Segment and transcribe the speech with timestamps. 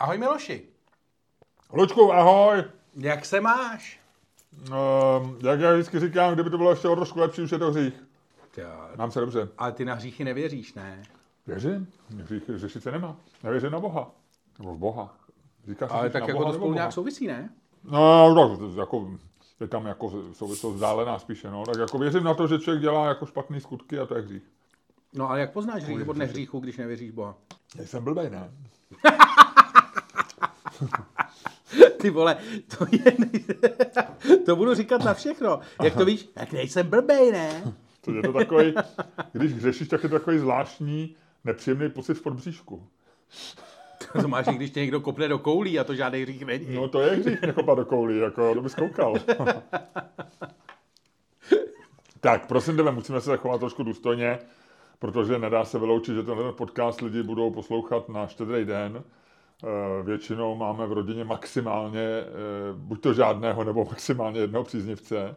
[0.00, 0.68] Ahoj Miloši.
[1.72, 2.64] Lučku, ahoj.
[2.96, 4.00] Jak se máš?
[4.68, 4.76] Uh,
[5.42, 7.94] jak já vždycky říkám, kdyby to bylo ještě o trošku lepší, už je to hřích.
[8.56, 9.48] Jo, Mám se dobře.
[9.58, 11.02] ale ty na hříchy nevěříš, ne?
[11.46, 11.88] Věřím.
[12.22, 13.16] Hřích řešit se nemá.
[13.42, 14.10] Nevěřím na Boha.
[14.58, 15.14] Nebo v Boha.
[15.68, 17.50] Říká Ale tak jako Boha to spolu nějak souvisí, ne?
[17.84, 19.10] No, tak jako,
[19.60, 21.64] je tam jako souvislost vzdálená spíše, no.
[21.66, 24.42] Tak jako věřím na to, že člověk dělá jako špatné skutky a to je hřích.
[25.14, 27.34] No ale jak poznáš hřích od nehříchu, když nevěříš Boha?
[27.84, 28.50] Jsem blbej, ne?
[32.00, 32.36] Ty vole,
[32.78, 33.16] to je...
[34.46, 35.60] to budu říkat na všechno.
[35.82, 36.28] Jak to víš?
[36.36, 37.74] Jak nejsem blbej, ne?
[38.00, 38.74] To je to takový,
[39.32, 42.86] když hřešíš, tak je to takový zvláštní, nepříjemný pocit v podbříšku.
[44.22, 46.74] To máš, když tě někdo kopne do koulí a to žádný hřích není.
[46.74, 49.14] No to je hřích nekopat do koulí, jako to bys koukal.
[52.20, 54.38] tak, prosím tebe, musíme se zachovat trošku důstojně,
[54.98, 59.04] protože nedá se vyloučit, že tenhle podcast lidi budou poslouchat na štědrý den.
[59.64, 62.26] Eh, Většinou máme v rodině maximálně eh,
[62.74, 65.36] buď to žádného, nebo maximálně jednoho příznivce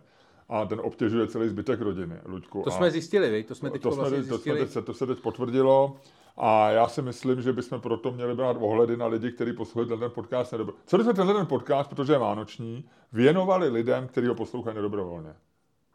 [0.50, 2.62] a ten obtěžuje celý zbytek rodiny, Luďku.
[2.62, 2.72] To a...
[2.74, 3.44] jsme zjistili, vej?
[3.44, 4.60] To jsme teď To, jsme, vlastně teď- to, jsme zjistili.
[4.60, 5.96] teď, se- to se teď potvrdilo
[6.38, 10.10] a já si myslím, že bychom proto měli brát ohledy na lidi, kteří poslouchají tenhle
[10.10, 10.74] podcast nedobro...
[10.86, 15.36] Co kdybychom tenhle ten podcast, protože je vánoční, věnovali lidem, kteří ho poslouchají nedobrovolně?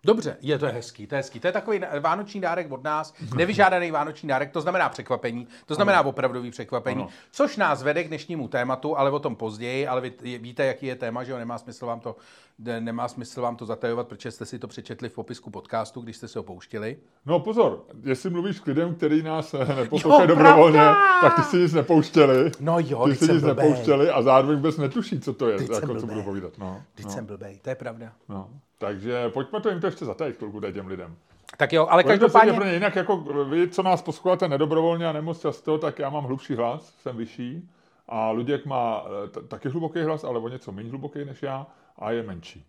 [0.09, 1.41] Dobře, je to hezký, to je hezký.
[1.41, 6.03] To je takový vánoční dárek od nás, nevyžádaný vánoční dárek, to znamená překvapení, to znamená
[6.03, 7.11] opravdový překvapení, Ano.
[7.31, 10.97] což nás vede k dnešnímu tématu, ale o tom později, ale vy víte, jaký je
[10.97, 12.17] téma, že jo, nemá smysl vám to,
[12.59, 16.29] nemá smysl vám to zatajovat, protože jste si to přečetli v popisku podcastu, když jste
[16.29, 16.97] si ho pouštili.
[17.27, 21.21] No pozor, jestli mluvíš k lidem, kteří nás eh, neposlouchají dobrovolně, pravda!
[21.21, 22.51] tak ty si nic nepouštěli.
[22.61, 23.69] No jo, ty si nic blbej.
[23.69, 26.59] nepouštěli a zároveň vůbec netuší, co to je, Teď jako co budu povídat.
[26.59, 28.13] No, Teď no, jsem blbej, to je pravda.
[28.29, 28.51] no.
[28.79, 31.17] Takže pojďme to jim to ještě zatajit chvilku těm lidem.
[31.57, 32.53] Tak jo, ale každopádně...
[32.53, 36.25] Pro ně, jinak jako vy, co nás posloucháte nedobrovolně a nemoc často, tak já mám
[36.25, 37.69] hlubší hlas, jsem vyšší
[38.09, 39.05] a Luděk má
[39.37, 41.67] eh, taky hluboký hlas, ale o něco méně hluboký než já
[41.99, 42.67] a je menší.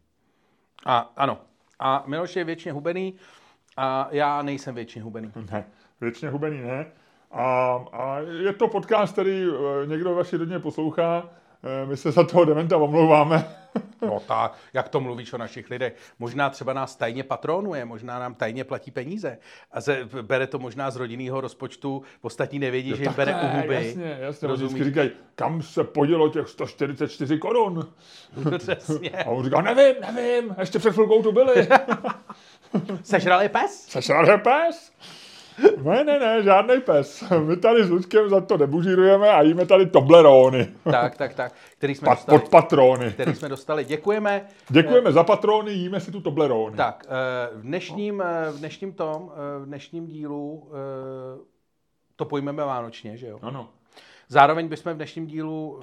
[0.85, 1.37] A, ano.
[1.79, 3.13] A Miloš je většině hubený
[3.77, 5.31] a já nejsem většině hubený.
[5.51, 5.65] Ne,
[6.01, 6.85] většině hubený ne.
[7.31, 11.29] A, a je to podcast, který eh, někdo vaší rodině poslouchá,
[11.63, 13.55] Eh, my se za toho dementa omlouváme.
[14.01, 15.95] No ta, jak to mluvíš o našich lidech.
[16.19, 19.37] Možná třeba nás tajně patronuje, možná nám tajně platí peníze.
[19.71, 23.75] A ze, bere to možná z rodinného rozpočtu, ostatní nevědí, že jim bere u huby.
[23.75, 24.47] jasně, jasně.
[24.47, 27.93] Vždycky říkají, kam se podělo těch 144 korun.
[28.57, 29.09] Přesně.
[29.09, 31.67] A on říká, nevím, nevím, ještě před chvilkou tu byli.
[33.03, 33.85] Sežrali pes?
[33.87, 34.91] Sešel je pes?
[35.83, 37.23] Ne, ne, ne, žádný pes.
[37.45, 40.67] My tady s Luďkem za to nebužírujeme a jíme tady Tobleróny.
[40.91, 41.53] Tak, tak, tak.
[41.77, 42.39] Který jsme Pat, dostali.
[42.39, 43.11] pod patrony.
[43.11, 43.85] Který jsme dostali.
[43.85, 44.45] Děkujeme.
[44.69, 46.77] Děkujeme za patrony, jíme si tu Tobleróny.
[46.77, 51.39] Tak, eh, v dnešním, eh, v dnešním tom, eh, v dnešním dílu eh,
[52.15, 53.39] to pojmeme vánočně, že jo?
[53.41, 53.69] Ano.
[54.31, 55.81] Zároveň bychom v dnešním dílu,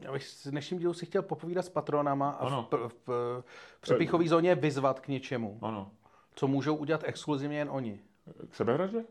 [0.00, 3.42] já bych v dnešním dílu si chtěl popovídat s patronama a v, v, v,
[3.76, 5.90] v přepichové zóně vyzvat k něčemu, Ano.
[6.40, 8.00] Co můžou udělat exkluzivně jen oni.
[8.50, 9.04] K sebehraždě?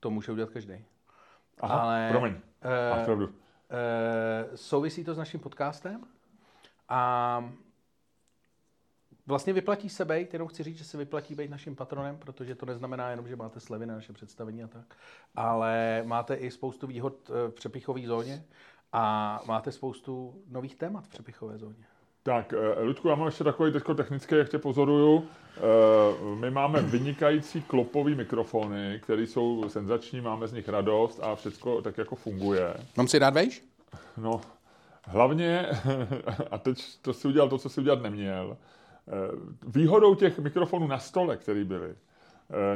[0.00, 0.84] To může udělat každý.
[1.60, 2.34] Aha, Ale, promiň.
[3.04, 3.34] pravdu.
[3.70, 6.04] Eh, souvisí to s naším podcastem
[6.88, 7.50] a
[9.26, 12.66] vlastně vyplatí se být, jenom chci říct, že se vyplatí být naším patronem, protože to
[12.66, 14.96] neznamená jenom, že máte slevy na naše představení a tak,
[15.34, 18.44] ale máte i spoustu výhod eh, v přepichové zóně
[18.92, 21.86] a máte spoustu nových témat v přepichové zóně.
[22.26, 25.24] Tak, eh, Ludku, já mám ještě takový teďko technický, jak tě pozoruju.
[25.56, 25.60] Eh,
[26.34, 31.98] My máme vynikající klopový mikrofony, které jsou senzační, máme z nich radost a všechno tak
[31.98, 32.74] jako funguje.
[32.96, 33.64] Mám si dát vejš?
[34.16, 34.40] No,
[35.04, 35.66] hlavně,
[36.50, 39.12] a teď to si udělal to, co si udělat neměl, eh,
[39.66, 41.94] výhodou těch mikrofonů na stole, které byly,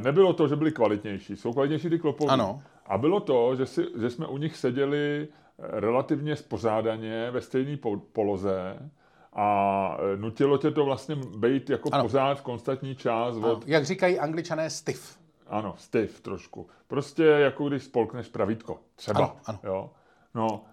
[0.00, 1.36] nebylo to, že byly kvalitnější.
[1.36, 2.32] Jsou kvalitnější ty klopové.
[2.32, 2.62] Ano.
[2.86, 5.28] A bylo to, že, si, že jsme u nich seděli
[5.58, 8.90] relativně spořádaně ve stejné po- poloze
[9.32, 12.02] a eh, nutilo tě to vlastně být jako Ano.
[12.04, 15.18] pořád v konstantní čas od, Jak říkají angličané, stiff.
[15.46, 16.66] ano, stiff trošku.
[16.88, 18.78] Prostě jako když spolkneš pravítko.
[18.94, 19.18] Třeba.
[19.18, 19.58] Ano, ano.
[19.64, 19.90] Jo.
[20.34, 20.64] No,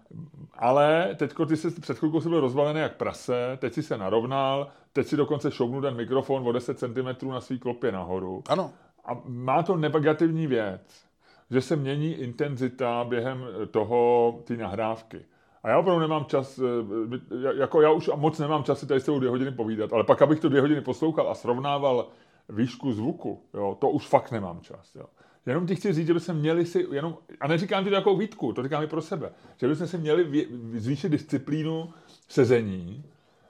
[0.54, 4.68] ale teďko ty jsi před chvilkou si byl rozvalený jak prase, teď si se narovnal,
[4.92, 8.42] teď si dokonce šoubnul ten mikrofon o 10 cm na svý klopě nahoru.
[8.48, 8.70] Ano.
[9.04, 11.04] A má to negativní věc,
[11.50, 15.24] že se mění intenzita během toho ty nahrávky.
[15.62, 19.04] A já opravdu nemám čas, eh, jako já už moc nemám čas si tady s
[19.04, 22.08] tebou dvě hodiny povídat, ale pak, abych to dvě hodiny poslouchal a srovnával
[22.48, 24.94] výšku zvuku, jo, to už fakt nemám čas.
[24.94, 25.04] Jo.
[25.46, 28.52] Jenom ti chci říct, že bychom měli si, jenom, a neříkám ti to jako výtku,
[28.52, 31.90] to říkám i pro sebe, že bychom si měli zvýšit disciplínu
[32.28, 33.04] sezení,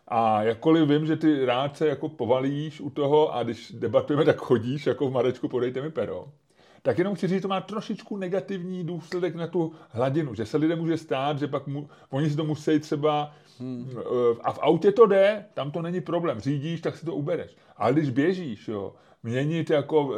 [0.09, 4.37] a jakkoliv vím, že ty rád se jako povalíš u toho a když debatujeme, tak
[4.37, 6.29] chodíš jako v Marečku, podejte mi pero,
[6.89, 10.57] tak jenom chci říct, že to má trošičku negativní důsledek na tu hladinu, že se
[10.57, 13.91] lidem může stát, že pak mu, oni si to musí třeba Hmm.
[14.41, 16.41] A v autě to jde, tam to není problém.
[16.41, 17.57] Řídíš, tak si to ubereš.
[17.77, 20.15] Ale když běžíš, jo, měnit jako,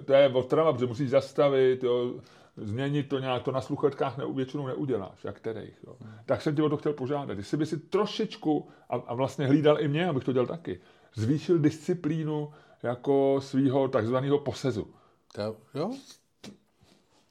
[0.00, 2.14] e, to je otrava, protože musíš zastavit, jo,
[2.56, 5.78] změnit to nějak, to na sluchatkách ne, většinou neuděláš, jak kterých.
[5.86, 5.96] Jo.
[6.00, 6.12] Hmm.
[6.26, 7.38] Tak jsem tě o to chtěl požádat.
[7.38, 10.80] Jestli by si trošičku, a, a vlastně hlídal i mě, abych to dělal taky,
[11.14, 12.50] zvýšil disciplínu
[12.82, 14.94] jako svého takzvaného posezu.
[15.32, 15.90] To, jo?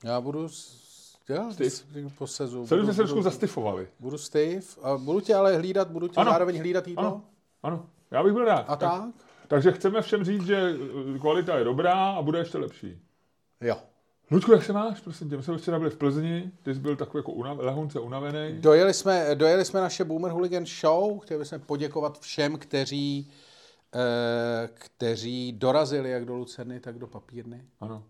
[0.03, 0.47] Já budu
[1.29, 1.49] já
[2.17, 2.67] posezu.
[2.67, 3.87] Celý jsme se trošku zastifovali.
[3.99, 6.31] Budu stiff a budu tě ale hlídat, budu tě ano.
[6.31, 7.05] zároveň hlídat jídlo.
[7.05, 7.21] Ano.
[7.63, 8.65] ano, já bych byl rád.
[8.67, 8.91] A tak?
[8.91, 9.09] tak?
[9.47, 10.73] Takže chceme všem říct, že
[11.19, 12.99] kvalita je dobrá a bude ještě lepší.
[13.61, 13.77] Jo.
[14.31, 15.37] Ludku, jak se máš, prosím tě?
[15.37, 18.61] My jsme včera byli v Plzni, ty jsi byl takový jako unav, lehonce unavený.
[18.61, 23.50] Dojeli jsme, dojeli jsme naše Boomer Hooligan Show, chtěli bychom poděkovat všem, kteří, eh,
[24.73, 27.65] kteří dorazili jak do Lucerny, tak do Papírny.
[27.79, 28.03] Ano.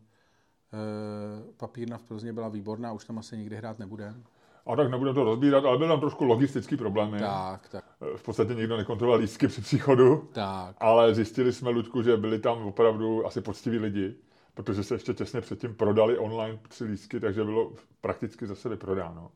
[0.74, 4.24] Eh, papírna v Plzně byla výborná, už tam asi nikdy hrát nebudeme.
[4.66, 7.20] A tak nebudeme to rozbírat, ale byl tam trošku logistický problémy.
[7.20, 7.86] Tak, tak.
[8.02, 10.30] Eh, v podstatě nikdo nekontroloval lístky při příchodu.
[10.32, 10.76] Tak.
[10.80, 14.16] Ale zjistili jsme, Ludku, že byli tam opravdu asi poctiví lidi,
[14.54, 19.32] protože se ještě těsně předtím prodali online tři lístky, takže bylo prakticky zase vyprodáno.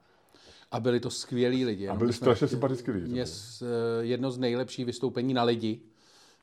[0.71, 1.87] A byli to skvělí lidi.
[1.87, 3.07] A byli strašně sympatický lidi.
[3.07, 3.65] Mě eh,
[3.99, 5.81] jedno z nejlepších vystoupení na lidi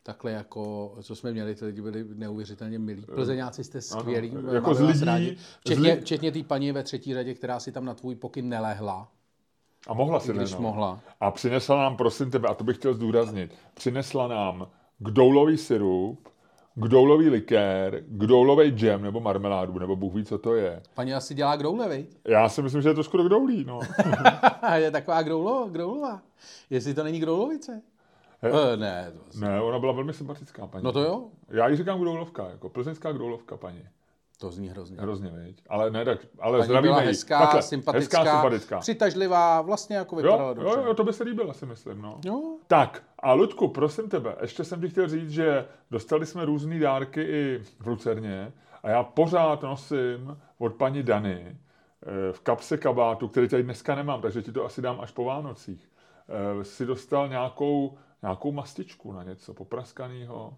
[0.03, 3.03] takhle jako, co jsme měli, ty lidi byli neuvěřitelně milí.
[3.15, 5.37] Plzeňáci jste skvělí, ano, jako z lidí, rádi.
[5.61, 9.09] Včetně, včetně té paní ve třetí řadě, která si tam na tvůj pokyn nelehla.
[9.89, 11.01] A mohla si když mohla.
[11.21, 14.69] A přinesla nám, prosím tebe, a to bych chtěl zdůraznit, přinesla nám
[14.99, 16.29] kdoulový syrup,
[16.75, 20.83] kdoulový likér, kdoulový džem nebo marmeládu, nebo Bůh ví, co to je.
[20.95, 23.81] Paní asi dělá kdoule, Já si myslím, že je to skoro kdoulí, no.
[24.75, 26.23] je taková gdoulo, kdoulová.
[26.71, 27.83] Jestli to není kdoulovice.
[28.51, 30.85] Uh, ne, to ne, ona byla velmi sympatická paní.
[30.85, 31.25] No to jo.
[31.49, 33.89] Já ji říkám Gdoulovka, jako plzeňská Gdoulovka paní.
[34.43, 34.97] To zní hrozně.
[35.01, 35.63] Hrozně, viď?
[35.69, 40.17] Ale ne, tak, ale paní zdravíme byla hezká, Takhle, sympatická, hezká, sympatická, přitažlivá, vlastně jako
[40.17, 40.81] vypadala jo, dobře.
[40.81, 42.21] Jo, jo, to by se líbilo, si myslím, no.
[42.25, 42.57] Jo.
[42.67, 47.23] Tak, a Ludku, prosím tebe, ještě jsem ti chtěl říct, že dostali jsme různé dárky
[47.23, 48.53] i v Lucerně
[48.83, 54.21] a já pořád nosím od paní Dany eh, v kapse kabátu, který tady dneska nemám,
[54.21, 55.89] takže ti to asi dám až po Vánocích.
[56.29, 60.55] Eh, si dostal nějakou nějakou mastičku na něco popraskanýho.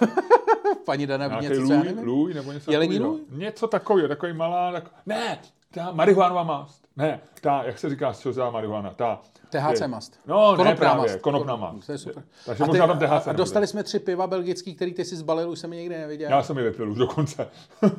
[0.84, 3.18] Paní Dana ví něco, lůj, lůj, nebo něco Jelení takového.
[3.30, 4.90] Něco takového, takový malá, tak...
[5.06, 5.38] ne,
[5.74, 6.88] ta marihuanová mast.
[6.96, 9.20] Ne, ta, jak se říká, co za marihuana, ta...
[9.50, 10.20] THC je, mast.
[10.26, 11.20] No, konopná ne právě, mast.
[11.20, 11.86] konopná mast.
[11.86, 12.24] To je super.
[12.46, 15.16] Takže a, ty, možná tam THC a dostali jsme tři piva belgický, který ty si
[15.16, 16.30] zbalil, už jsem je někde neviděl.
[16.30, 17.48] Já jsem je vypil už dokonce.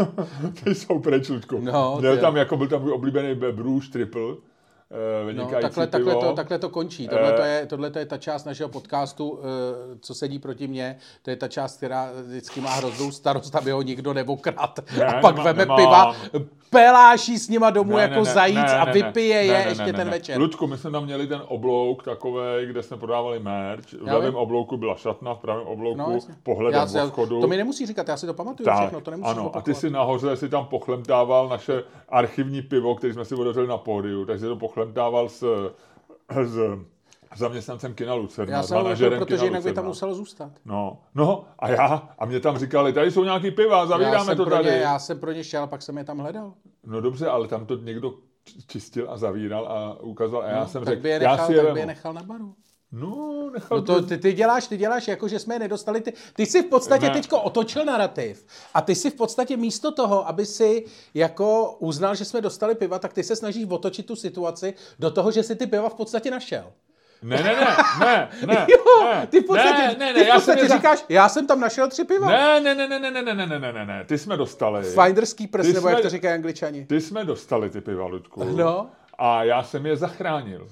[0.64, 1.60] ty jsou Ludku.
[1.60, 4.36] No, Měl tam, jako byl tam můj oblíbený Bruce Triple,
[4.94, 7.08] Uh, no, takhle, takhle, to, takhle to končí.
[7.08, 9.40] Tohle, to eh, je, tohle to je ta část našeho podcastu, uh,
[10.00, 10.98] co sedí proti mně.
[11.22, 14.80] To je ta část, která vždycky má hroznou starost, aby ho nikdo nevokrat.
[14.98, 16.16] Ne, a pak nemá, veme piva,
[16.70, 19.86] peláší s nima domů ne, jako ne, zajíc ne, a vypije ne, je ne, ještě
[19.86, 20.12] ne, ten ne.
[20.12, 20.40] večer.
[20.40, 23.94] Ludku, my jsme tam měli ten oblouk takový, kde jsme prodávali merch.
[23.94, 27.42] V levém oblouku byla šatna, v pravém oblouku no, pohledem já, vchodu.
[27.42, 29.62] To mi nemusí říkat, já si to pamatuju tak, všechno, to nemusíš Ano, opakovat.
[29.62, 33.78] a ty si nahoře si tam pochlemtával naše archivní pivo, který jsme si otevřeli na
[33.78, 34.83] pódiu, takže to pochlemtával
[35.28, 35.44] s,
[36.44, 36.58] s
[37.38, 38.58] zaměstnancem kina Lucerna.
[38.58, 40.52] Já jsem manažerem protože jinak by tam musel zůstat.
[40.66, 44.70] No, no a já, a mě tam říkali, tady jsou nějaký piva, zavíráme to tady.
[44.70, 46.54] Ně, já jsem pro ně šel, pak jsem je tam hledal.
[46.86, 48.14] No dobře, ale tam to někdo
[48.68, 51.56] čistil a zavíral a ukázal a já no, jsem řekl, by je nechal, já si
[51.56, 52.56] tak by je nechal na baru.
[52.94, 56.02] No, nechal no to, ty, ty, děláš, ty děláš jako, že jsme je nedostali.
[56.02, 57.14] Ty, ty jsi v podstatě ne.
[57.14, 62.26] teďko otočil narrativ a ty si v podstatě místo toho, aby si jako uznal, že
[62.26, 65.68] jsme dostali piva, tak ty se snažíš otočit tu situaci do toho, že si ty
[65.68, 66.72] piva v podstatě našel.
[67.24, 70.34] Ne, ne, ne, ne, ne, jo, ne, ty v podstatě, ne, ne, ne, ty v
[70.34, 71.06] podstatě já říkáš, za...
[71.10, 72.30] já jsem tam našel tři piva.
[72.30, 74.84] Ne, ne, ne, ne, ne, ne, ne, ne, ne, ne, ne, ty jsme dostali.
[74.84, 76.86] Finderský prst, nebo jsme, jak to říkají angličani.
[76.86, 78.44] Ty jsme dostali ty piva, Ludku.
[78.44, 78.90] No.
[79.18, 80.68] A já jsem je zachránil.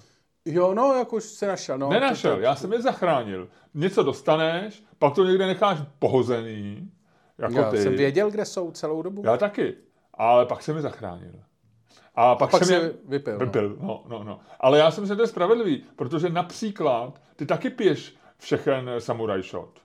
[0.46, 1.78] Jo, no, jak už se našel.
[1.78, 3.50] No, Nenašel, to, já jsem je zachránil.
[3.74, 6.92] Něco dostaneš, pak to někde necháš pohozený,
[7.38, 7.78] jako já ty.
[7.78, 9.22] jsem věděl, kde jsou celou dobu.
[9.26, 9.76] Já taky,
[10.14, 11.34] ale pak jsem je zachránil.
[12.16, 13.38] A pak, a pak jsem je vypil.
[13.38, 13.88] Vypil, no.
[13.88, 14.40] no, no, no.
[14.60, 19.80] Ale já jsem si to je spravedlivý, protože například ty taky piješ všechen Samurai Shot.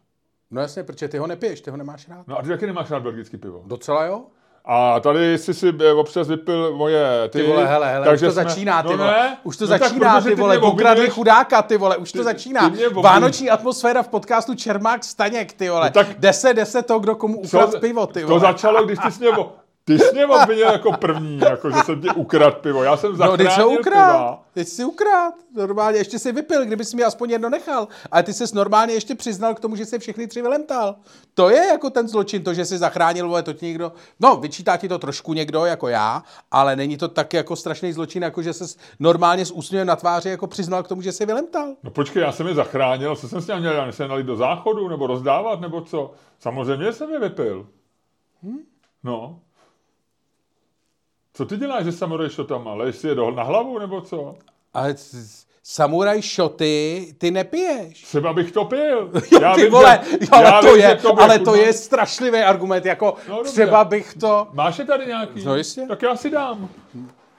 [0.51, 2.27] No jasně, protože ty ho nepiješ, ty ho nemáš rád.
[2.27, 3.63] No a ty taky nemáš rád belgický pivo.
[3.67, 4.27] Docela jo.
[4.69, 7.39] A tady jsi si eh, občas vypil moje ty.
[7.39, 8.45] Ty vole, hele, hele, takže už to jsme...
[8.45, 9.11] začíná, ty no vole.
[9.11, 9.37] Ne?
[9.43, 12.71] Už to no začíná, tak, ty vole, okradli chudáka, ty vole, už to ty, začíná.
[12.71, 15.87] Ty Vánoční atmosféra v podcastu Čermák Staněk, ty vole.
[15.87, 18.41] No tak, jde se, jde se to, kdo komu ukradl pivo, ty vole.
[18.41, 19.33] To začalo, když ty jsi mě
[19.89, 22.83] Ty jsi mě obvinil jako první, jako že jsem ti ukradl pivo.
[22.83, 23.81] Já jsem No, zachránil teď se piva.
[23.81, 24.41] ukrát.
[24.55, 25.35] Teď si ukrát.
[25.57, 27.89] Normálně ještě si vypil, kdyby si mi aspoň jedno nechal.
[28.11, 30.97] Ale ty ses normálně ještě přiznal k tomu, že se všechny tři vylemtal.
[31.35, 33.93] To je jako ten zločin, to, že jsi zachránil, vole, to ti někdo...
[34.21, 38.23] No, vyčítá ti to trošku někdo, jako já, ale není to tak jako strašný zločin,
[38.23, 41.75] jako že ses normálně s úsměvem na tváři jako přiznal k tomu, že jsi vylemtal.
[41.83, 44.37] No počkej, já jsem je zachránil, co jsem s ním měl, já se nalít do
[44.37, 46.13] záchodu, nebo rozdávat, nebo co?
[46.41, 47.67] Samozřejmě jsem je vypil.
[48.43, 48.59] Hm?
[49.05, 49.41] No.
[51.37, 52.75] Co ty děláš se samuraj shotama?
[52.75, 54.35] Leješ si je do, na hlavu, nebo co?
[54.75, 54.95] Ale
[55.63, 58.03] samuraj šoty ty nepiješ.
[58.03, 59.11] Třeba bych to pil.
[59.33, 61.73] Jo, ty vole, že- jo, ale, já to vím, je, to bude ale to je
[61.73, 63.53] strašlivý argument, jako No, dobře.
[63.53, 64.47] třeba bych to...
[64.53, 65.45] Máš je tady nějaký?
[65.45, 65.81] No, jistě.
[65.89, 66.69] Tak já si dám.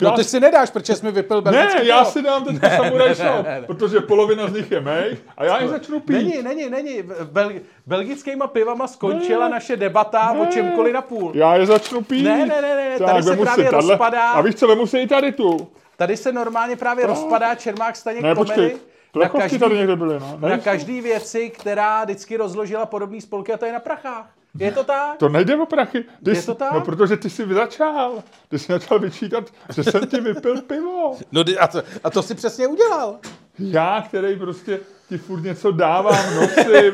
[0.02, 2.12] No Já ty si nedáš, protože jsi mi vypil Ne, belgický já pivo.
[2.12, 6.00] si dám teď samuraj shot, protože polovina z nich je mých a já je začnu
[6.00, 6.14] pít.
[6.14, 7.04] Není, není, není.
[7.32, 7.52] Bel,
[7.86, 9.52] belgickýma pivama skončila Ne.
[9.52, 10.50] naše debata o Ne.
[10.52, 11.32] čemkoliv na půl.
[11.36, 12.24] Já je začnu pít.
[12.24, 14.98] Ne, ne, ne, ne, Tak, tady se právě tahle- rozpadá- A víš co, vemu si
[15.00, 15.68] i tady tu.
[15.98, 18.78] Tady se normálně právě rozpadá Čermák Staněk Ne, komedy počkej.
[19.24, 20.38] na každý, tady někde byly, no.
[20.40, 24.30] na Ne, každý věci, která vždycky rozložila podobné spolky a to je na prachách.
[24.60, 25.18] Je to tak?
[25.18, 26.06] To nejde o prachy.
[26.24, 26.74] Ty Je jsi, to tak?
[26.74, 28.24] No, protože ty jsi začal.
[28.50, 29.44] Ty jsi začal vyčítat,
[29.76, 31.16] že jsem ti vypil pivo.
[31.32, 33.20] No a to, a to si přesně udělal.
[33.60, 36.92] Já, který prostě ti furt něco dávám, nosím.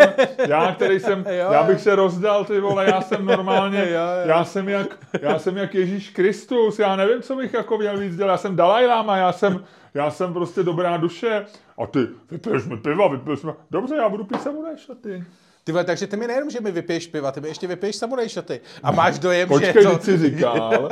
[0.48, 4.27] Já, který jsem, Jo, já bych se rozdal, ty vole, já jsem normálně, Jo, jo.
[4.27, 8.15] já jsem jak, já jsem jak Ježíš Kristus, já nevím, co bych jako měl víc
[8.15, 11.46] dělat, já jsem Dalaj Lama, já jsem, já jsem prostě dobrá duše.
[11.77, 14.41] A ty, vypiješ mi piva, vypiješ mi, dobře, já budu pít
[14.75, 15.01] šaty.
[15.01, 15.24] Ty
[15.72, 18.62] vole, takže ty mi nejenom, že mi vypiješ piva, ty mi ještě vypiješ samuraj šaty.
[18.84, 20.00] A máš dojem, Počkej, že to...
[20.00, 20.89] si říkal,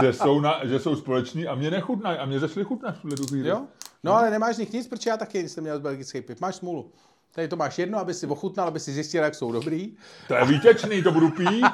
[0.00, 3.16] že jsou, na, že jsou společní a mě nechutnají a mě začaly chutnat v tuhle
[3.28, 3.48] chvíli.
[3.48, 3.62] Jo?
[4.04, 6.40] No ale nemáš z nich nic, protože já taky jsem měl z belgický piv.
[6.40, 6.92] Máš smůlu.
[7.34, 9.92] Tady to máš jedno, aby si ochutnal, aby si zjistil, jak jsou dobrý.
[10.28, 11.64] To je výtečný, to budu pít.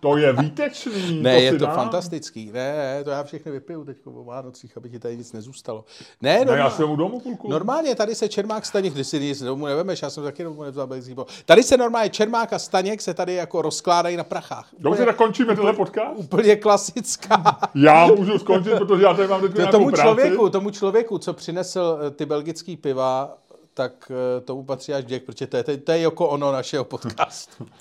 [0.00, 1.22] To je výtečný.
[1.22, 1.74] Ne, to je to dám.
[1.76, 2.50] fantastický.
[2.52, 5.84] Ne, ne, to já všechny vypiju teď o Vánocích, aby ti tady nic nezůstalo.
[6.22, 7.50] Ne, Ne, normál, já jsem u domu půlku.
[7.50, 10.86] normálně tady se Čermák Staněk, když si nic domů nevemeš, já jsem taky domů nevzal
[10.86, 11.26] pivo.
[11.46, 14.68] Tady se normálně Čermák a Staněk se tady jako rozkládají na prachách.
[14.78, 16.16] Dobře, Úplně, tak končíme tenhle podcast.
[16.16, 17.58] úplně klasická.
[17.74, 20.02] Já můžu skončit, protože já tady mám teď To tomu práci.
[20.02, 23.38] člověku, tomu člověku, co přinesl eh, ty belgický piva,
[23.80, 27.66] tak eh, tomu patří až vděk, protože to je, to je jako ono našeho podcastu.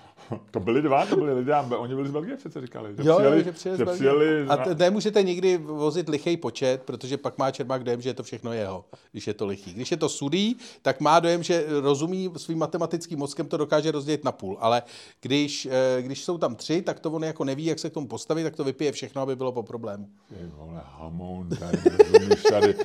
[0.51, 2.95] To byli dva, to byli lidé, oni byli z Belgie přece říkali.
[2.97, 7.17] Že Jo, přijeli, že přijeli, že přijeli A t- nemůžete nikdy vozit lichý počet, protože
[7.17, 9.73] pak má Čermák dojem, že je to všechno jeho, když je to lichý.
[9.73, 14.23] Když je to sudý, tak má dojem, že rozumí svým matematickým mozkem, to dokáže rozdělit
[14.23, 14.57] na půl.
[14.59, 14.83] Ale
[15.21, 18.07] když, eh, když jsou tam tři, tak to on jako neví, jak se k tomu
[18.07, 20.07] postavit, tak to vypije všechno, aby bylo po problému.
[20.29, 22.75] Ty vole, hamoun, tady, rozumíš, tady,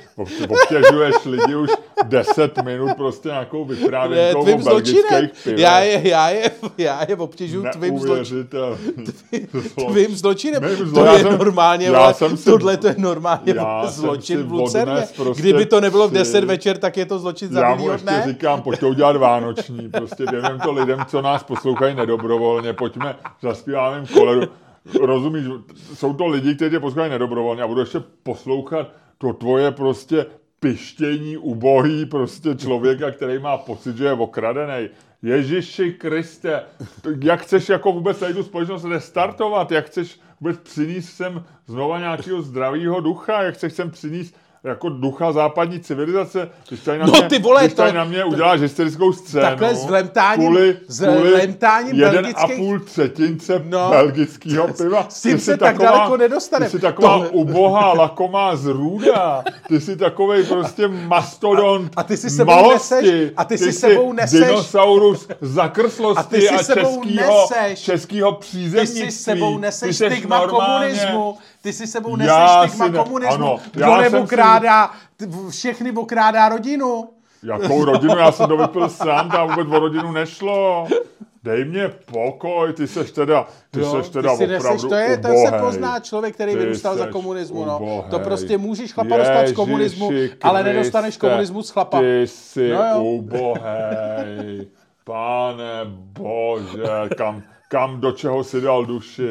[0.49, 1.69] obtěžuješ lidi už
[2.03, 5.05] 10 minut prostě nějakou Ne, vyprávěnkou o belgických
[5.43, 5.59] pivech.
[5.59, 8.45] Já je, já je, já je obtěžuju tvým zločinem.
[9.91, 10.63] Tvým zločinem.
[10.63, 14.37] Mým to zlo- je jsem- normálně, já jsem si- tohle to je normálně já zločin
[14.37, 15.03] si v Lucerně.
[15.15, 17.91] prostě Kdyby to nebylo v tři- 10 večer, tak je to zločin za Já mu
[17.91, 18.23] ještě dne.
[18.27, 24.07] říkám, pojďte udělat vánoční, prostě věnujeme to lidem, co nás poslouchají nedobrovolně, pojďme, zaspíváme jim
[24.07, 24.41] koledu.
[25.01, 25.45] Rozumíš,
[25.93, 28.87] jsou to lidi, kteří tě poslouchají nedobrovolně a budu ještě poslouchat
[29.17, 30.25] to tvoje prostě
[30.65, 34.89] pištění ubohý prostě člověka, který má pocit, že je okradený.
[35.23, 36.63] Ježiši Kriste,
[37.23, 42.41] jak chceš jako vůbec tady tu společnost restartovat, jak chceš vůbec přinést sem znova nějakého
[42.41, 47.21] zdravého ducha, jak chceš sem přinést jako ducha západní civilizace, když tady na No mě,
[47.21, 49.41] ty vole, když tady to- na mě uděláš hysterickou scénu.
[49.45, 51.55] Takhle s vlemtáním- kvůli, s kvůli jeden
[51.99, 53.89] belgických- a půl třetince No.
[53.89, 55.05] belgického piva.
[55.09, 56.69] S tím Ty se tak daleko nedostaneme.
[56.71, 59.43] Ty jsi taková Tohle- ubohá, lakomá zrůda.
[59.67, 62.95] Ty jsi takovej prostě mastodont A- a ty si sebou malosti.
[62.95, 67.47] neseš- a ty si jsi sebou neseš- dinosaurus zakrslosti A ty si a sebou českýho,
[67.51, 69.11] neseš- českýho Ty přízemnictví.
[69.11, 71.37] si sebou Ty neseš seš stigma komunismu.
[71.65, 73.33] Ty si sebou Já neseš stigma si ne- komunismu.
[73.33, 77.09] ano, Kdo já si- neokrádá, t- všechny okrádá rodinu.
[77.43, 78.17] Jakou rodinu?
[78.17, 80.87] Já jsem vypil sám, tam vůbec o rodinu nešlo.
[81.43, 84.95] Dej mě pokoj, ty seš teda, ty Jo, seš teda ty si neseš, opravdu to,
[84.95, 87.65] je, to se pozná člověk, který Ty vyrůstal za komunismu.
[87.65, 88.05] No.
[88.09, 90.09] To prostě můžeš chlapa dostat z Ježiši komunismu,
[90.41, 91.99] ale nedostaneš Kriste, komunismus z chlapa.
[91.99, 93.03] Ty jsi No jo.
[93.03, 94.67] ubohej.
[95.03, 99.27] Pane bože, kam, kam do čeho si dal duši?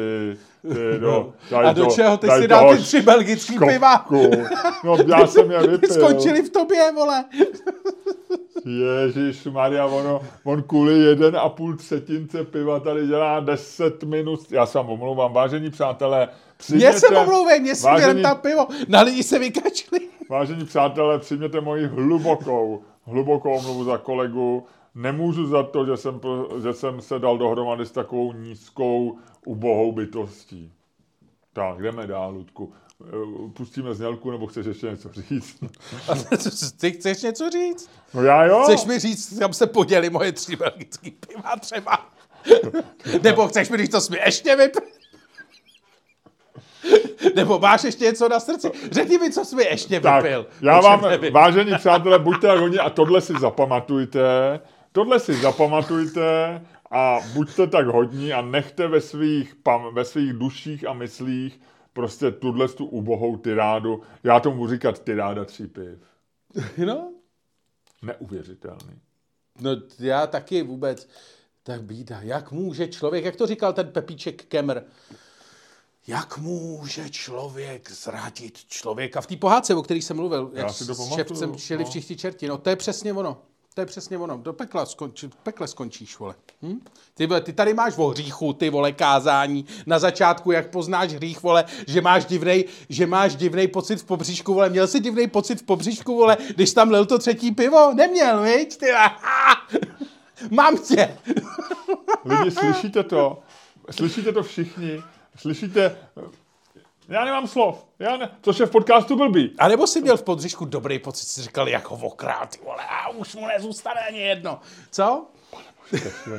[0.73, 3.73] Ty do, tady A do to- čeho ty si dal ty tři belgický škopku.
[3.73, 4.05] piva?
[4.83, 5.89] No já jsem je vypil.
[5.93, 7.25] Skončili v tobě, vole.
[8.65, 14.39] Ježíš Maria, ono, on kvůli jeden a půl třetince piva tady dělá 10 minut.
[14.51, 16.19] Já se vám omlouvám, vážení přátelé.
[16.69, 18.67] Mně se přijměte- omlouvej, mě si vážení, tam pivo.
[18.87, 19.99] Na lidi se vykačli.
[20.29, 24.65] vážení přátelé, přijměte moji hlubokou, hlubokou omluvu za kolegu.
[24.95, 26.19] Nemůžu za to, že jsem,
[26.63, 30.71] že jsem se dal dohromady s takovou nízkou, ubohou bytostí.
[31.53, 32.73] Tak, jdeme dál, Ludku.
[33.01, 35.57] Eh, Pustíme znělku, nebo chceš ještě něco říct?
[36.79, 37.89] Ty chceš něco říct?
[38.13, 38.61] No já jo.
[38.63, 42.05] Chceš mi říct, kam se poděli moje tři belgický piva třeba?
[43.23, 44.81] Nebo chceš mi říct, co jsi mi ještě vypil?
[47.35, 48.71] Nebo máš ještě něco na srdci?
[48.91, 50.45] Řekni mi, co jsi mi ještě Tak, vypil.
[50.61, 51.33] já Už vám, nevím.
[51.33, 54.59] vážení přátelé, buďte oni a tohle si zapamatujte.
[54.95, 56.61] Tohle si zapamatujte
[56.91, 61.61] a buďte tak hodní a nechte ve svých, pam, ve svých duších a myslích
[61.93, 64.01] prostě tuhle tu ubohou tyrádu.
[64.23, 65.99] Já tomu říkat tyráda tří piv.
[66.85, 67.13] No,
[68.01, 68.99] Neuvěřitelný.
[69.61, 71.07] no, já taky vůbec.
[71.63, 74.81] Tak bída, jak může člověk, jak to říkal ten Pepíček Kemr,
[76.07, 80.93] jak může člověk zradit člověka v té pohádce, o který jsem mluvil, jak si to
[80.93, 81.89] s ševcem šili no.
[81.89, 83.41] všichni čerti, no to je přesně ono.
[83.75, 84.37] To je přesně ono.
[84.37, 86.35] Do pekla, skonči, v pekle skončíš, vole.
[86.61, 86.79] Hm?
[87.13, 89.65] Ty, ty tady máš o hříchu, ty vole, kázání.
[89.85, 94.53] Na začátku, jak poznáš hřích, vole, že máš divnej, že máš divnej pocit v pobříšku,
[94.53, 94.69] vole.
[94.69, 97.93] Měl jsi divnej pocit v pobříšku, vole, když tam lil to třetí pivo?
[97.93, 98.77] Neměl, viď?
[98.77, 98.85] Ty,
[100.51, 101.17] Mám tě.
[102.25, 103.39] Lidi, slyšíte to?
[103.91, 105.03] Slyšíte to všichni?
[105.37, 105.97] Slyšíte?
[107.09, 107.85] Já nemám slov.
[107.99, 109.55] Já ne, což je v podcastu blbý.
[109.59, 113.09] A nebo jsi měl v podříšku dobrý pocit, jsi říkal, jako okrát, ty vole, a
[113.09, 114.59] už mu nezůstane ani jedno.
[114.91, 115.25] Co?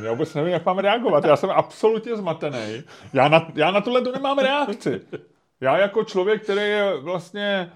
[0.05, 1.25] Já vůbec nevím, jak mám reagovat.
[1.25, 2.83] Já jsem absolutně zmatený.
[3.13, 5.01] Já na, já na tohle to nemám reakci.
[5.61, 7.73] Já jako člověk, který je vlastně...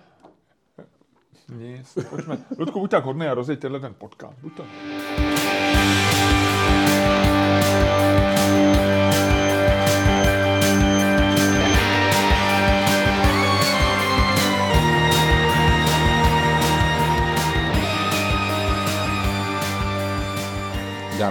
[1.48, 2.38] Nic, pojďme.
[2.58, 4.38] Ludku, buď tak hodný a rozjeď tenhle ten podcast.
[4.38, 4.64] Buď to.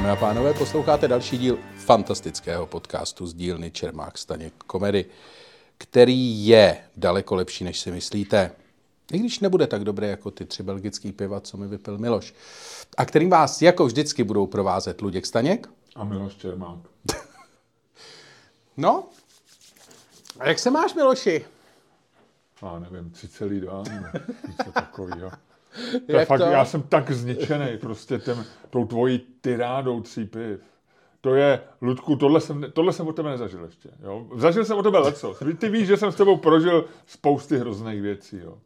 [0.10, 5.06] Dámy a pánové, posloucháte další díl fantastického podcastu z dílny Čermák Staněk Komedy,
[5.78, 8.52] který je daleko lepší, než si myslíte.
[9.12, 12.34] I když nebude tak dobré jako ty tři belgický piva, co mi vypil Miloš.
[12.98, 15.70] A kterým vás jako vždycky budou provázet Luděk Staněk.
[15.96, 16.80] A Miloš Čermák.
[18.78, 19.04] No,
[20.40, 21.46] a jak se máš, Miloši?
[22.62, 24.08] Já nevím, 3,2 nebo
[24.48, 25.32] něco takového.
[26.08, 26.46] Jak fakt, to?
[26.46, 30.60] já jsem tak zničený prostě tím, tou tvojí tyrádou tří piv.
[31.22, 33.90] To je, Ludku, tohle jsem, tohle jsem od tebe nezažil ještě.
[34.04, 34.28] Jo?
[34.36, 35.44] Zažil jsem o tebe lecos.
[35.58, 38.40] Ty víš, že jsem s tebou prožil spousty hrozných věcí.
[38.44, 38.58] Jo?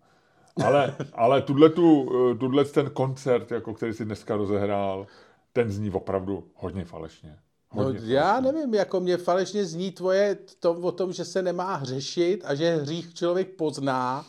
[0.66, 5.08] Ale, ale tuhle, tu, tuhle ten koncert, jako který si dneska rozehrál,
[5.54, 7.38] ten zní opravdu hodně falešně.
[7.76, 12.42] No, já nevím, jako mě falešně zní tvoje to o tom, že se nemá hřešit
[12.46, 14.26] a že hřích člověk pozná.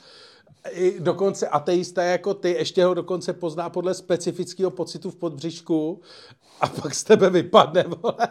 [0.70, 6.00] I dokonce ateista jako ty ještě ho dokonce pozná podle specifického pocitu v podbřišku
[6.60, 8.28] a pak z tebe vypadne, vole.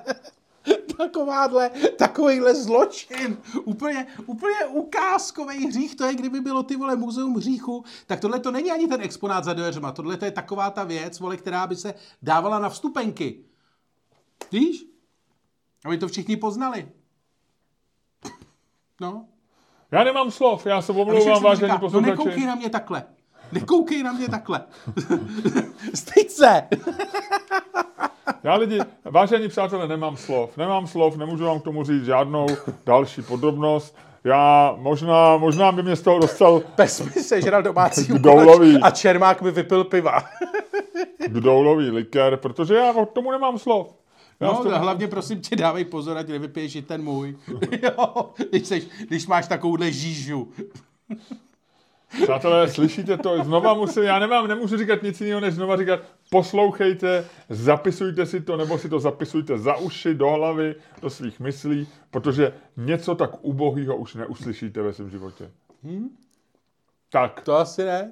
[0.97, 7.83] Takováhle, takovýhle zločin, úplně, úplně ukázkový hřích, to je, kdyby bylo ty vole muzeum hříchu,
[8.07, 11.19] tak tohle to není ani ten exponát za dveřma, tohle to je taková ta věc,
[11.19, 13.43] vole, která by se dávala na vstupenky.
[14.51, 14.85] Víš?
[15.85, 16.91] Aby to všichni poznali.
[19.01, 19.27] No.
[19.93, 21.79] Já nemám slov, já se omlouvám, vážení říká?
[21.93, 22.45] No nekoukej posluchači.
[22.45, 23.03] na mě takhle.
[23.51, 24.61] Nekoukej na mě takhle.
[25.93, 26.63] Styď se.
[28.43, 30.57] Já lidi, vážení přátelé, nemám slov.
[30.57, 32.47] Nemám slov, nemůžu vám k tomu říct žádnou
[32.85, 33.97] další podrobnost.
[34.23, 38.79] Já možná, možná by mě z toho dostal Pes mi sežral domácí Kdoulový.
[38.81, 40.23] a Čermák mi vypil piva.
[41.27, 43.87] kdoulový likér, protože já k tomu nemám slov.
[44.41, 47.37] No, a hlavně prosím tě, dávej pozor, ať nevypiješ i ten můj.
[47.83, 50.51] jo, když, seš, když máš takovouhle žížu.
[52.23, 53.43] Přátelé, slyšíte to?
[53.43, 58.57] Znova musím, já nemám, nemůžu říkat nic jiného, než znova říkat, poslouchejte, zapisujte si to,
[58.57, 63.95] nebo si to zapisujte za uši, do hlavy, do svých myslí, protože něco tak ubohýho
[63.95, 65.51] už neuslyšíte ve svém životě.
[67.09, 68.11] Tak, To asi ne.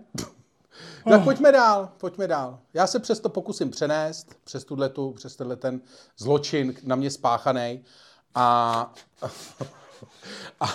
[1.09, 2.59] Tak pojďme dál, pojďme dál.
[2.73, 5.81] Já se přesto pokusím přenést přes tuhletu, přes tenhle ten
[6.17, 7.83] zločin na mě spáchaný
[8.35, 8.93] a,
[10.59, 10.65] a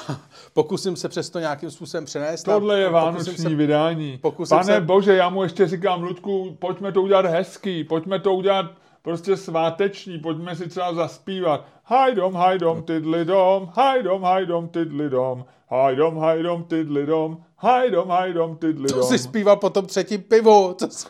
[0.52, 2.42] pokusím se přesto nějakým způsobem přenést.
[2.42, 4.18] tohle je vánoční se, vydání.
[4.48, 8.66] Pane se- Bože, já mu ještě říkám, Ludku, pojďme to udělat hezký, pojďme to udělat
[9.02, 11.64] prostě sváteční, pojďme si třeba zaspívat.
[11.84, 19.00] Hajdom, hajdom, tydlidom, hajdom, hajdom, tydlidom, hajdom, hajdom, tydlidom, hajdom, hajdom, tydlidom.
[19.00, 21.08] To si zpíval po tom třetím pivu, co se.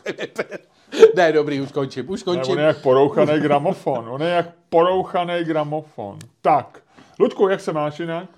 [1.15, 2.51] Ne, dobrý, už končím, už Ne, končím.
[2.53, 4.09] on je jak porouchaný gramofon.
[4.09, 6.19] On je jak porouchaný gramofon.
[6.41, 6.83] Tak,
[7.19, 8.29] Ludku, jak se máš jinak?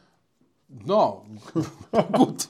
[0.86, 1.22] No,
[2.18, 2.48] good.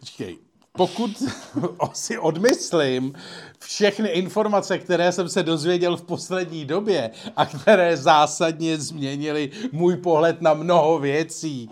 [0.00, 0.36] Počkej.
[0.76, 1.22] Pokud
[1.92, 3.12] si odmyslím
[3.58, 10.40] všechny informace, které jsem se dozvěděl v poslední době a které zásadně změnily můj pohled
[10.40, 11.70] na mnoho věcí,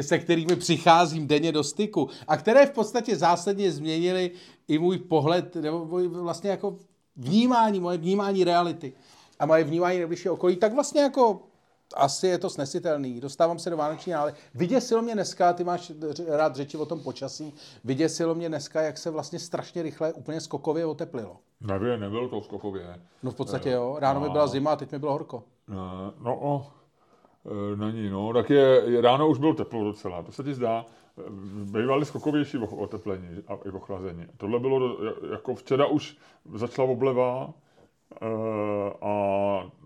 [0.00, 4.30] se kterými přicházím denně do styku a které v podstatě zásadně změnily
[4.68, 6.76] i můj pohled, nebo můj vlastně jako
[7.16, 8.92] vnímání, moje vnímání reality
[9.38, 11.40] a moje vnímání nejbližšího okolí, tak vlastně jako
[11.96, 13.20] asi je to snesitelný.
[13.20, 15.92] Dostávám se do vánoční ale vyděsilo mě dneska, ty máš
[16.28, 20.86] rád řeči o tom počasí, vyděsilo mě dneska, jak se vlastně strašně rychle, úplně skokově
[20.86, 21.36] oteplilo.
[21.60, 23.00] Nevím, nebylo to skokově.
[23.22, 25.42] No v podstatě jo, ráno mi byla zima a teď mi bylo horko.
[25.68, 26.66] No, no o,
[27.72, 30.86] e, není, no, tak je, ráno už bylo teplo docela, to se ti zdá.
[31.64, 34.26] Bývaly skokovější oteplení a i ochlazení.
[34.36, 34.96] Tohle bylo,
[35.32, 36.16] jako včera už
[36.54, 37.54] začala obleva
[39.02, 39.12] a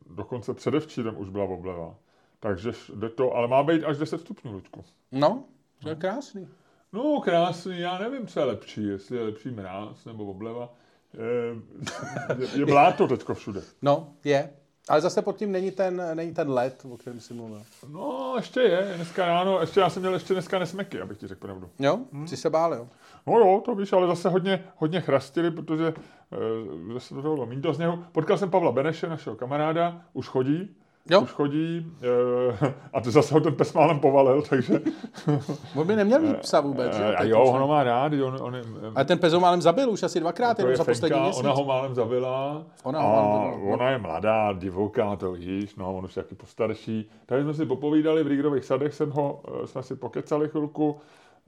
[0.08, 1.94] dokonce předevčírem už byla obleva.
[2.40, 4.84] Takže jde to, ale má být až 10 stupňů, Ludku.
[5.12, 5.44] No,
[5.82, 6.48] to je krásný.
[6.92, 10.74] No, krásný, já nevím, co je lepší, jestli je lepší mráz nebo obleva.
[12.38, 13.60] Je, je bláto teďko všude.
[13.82, 14.50] No, je.
[14.88, 17.62] Ale zase pod tím není ten, není ten led, o kterém jsi mluvil.
[17.88, 18.92] No, ještě je.
[18.96, 21.70] Dneska ráno, ještě já jsem měl ještě dneska nesmeky, abych ti řekl pravdu.
[21.79, 21.98] Jo?
[22.12, 22.29] Hmm.
[22.29, 22.88] Jsi se bál, jo?
[23.27, 27.62] No jo, to víš, ale zase hodně, hodně chrastili, protože e, zase to bylo méně
[27.62, 27.98] to z něho.
[28.12, 30.77] Potkal jsem Pavla Beneše, našeho kamaráda, už chodí,
[31.10, 31.20] Jo.
[31.20, 34.80] Už chodí e, a to zase ho ten pes málem povalil, takže...
[35.76, 37.16] on by neměl mít psa vůbec, že?
[37.16, 38.12] A jo, on ho má rád.
[38.12, 38.56] On, on,
[38.94, 41.40] a ten pes ho málem zabil už asi dvakrát, jenom za poslední měsíc.
[41.40, 42.62] Ona ho málem zabila.
[42.82, 43.74] Ona, ho málem zabila.
[43.74, 47.10] ona je mladá, divoká, to víš, no, on už je taky postarší.
[47.26, 51.00] Takže jsme si popovídali v Rígrových sadech, jsem ho, eh, jsme si pokecali chvilku.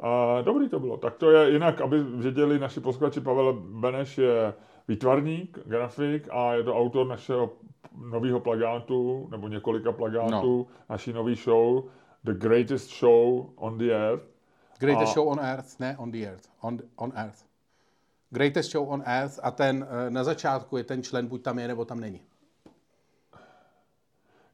[0.03, 0.97] A dobrý to bylo.
[0.97, 4.55] Tak to je jinak, aby věděli naši posluchači, Pavel Beneš je
[4.91, 7.53] výtvarník, grafik a je to autor našeho
[8.11, 10.67] nového plagátu, nebo několika plagátů, no.
[10.89, 11.85] naší nový show,
[12.25, 14.25] The Greatest Show on the Earth.
[14.79, 15.15] Greatest a...
[15.15, 17.45] Show on Earth, ne on the Earth, on, on Earth.
[18.31, 21.69] Greatest Show on Earth a ten eh, na začátku je ten člen, buď tam je,
[21.69, 22.21] nebo tam není.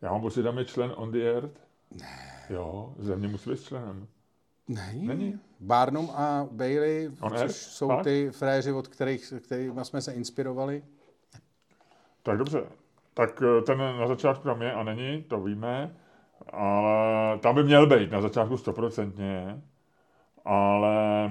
[0.03, 1.61] Já mám pocit, tam je člen on the Earth?
[1.91, 2.47] Ne.
[2.51, 4.07] Jo, země musí být členem.
[4.69, 5.07] Není.
[5.07, 5.41] Není.
[5.61, 10.83] Barnum a Bailey, on což jsou ty fréři, od kterých, kterými jsme se inspirovali.
[12.23, 12.67] Tak dobře
[13.17, 15.97] tak eh, ten na začátku tam je a není, to víme,
[16.53, 19.63] ale tam by měl být na začátku stoprocentně,
[20.45, 21.29] ale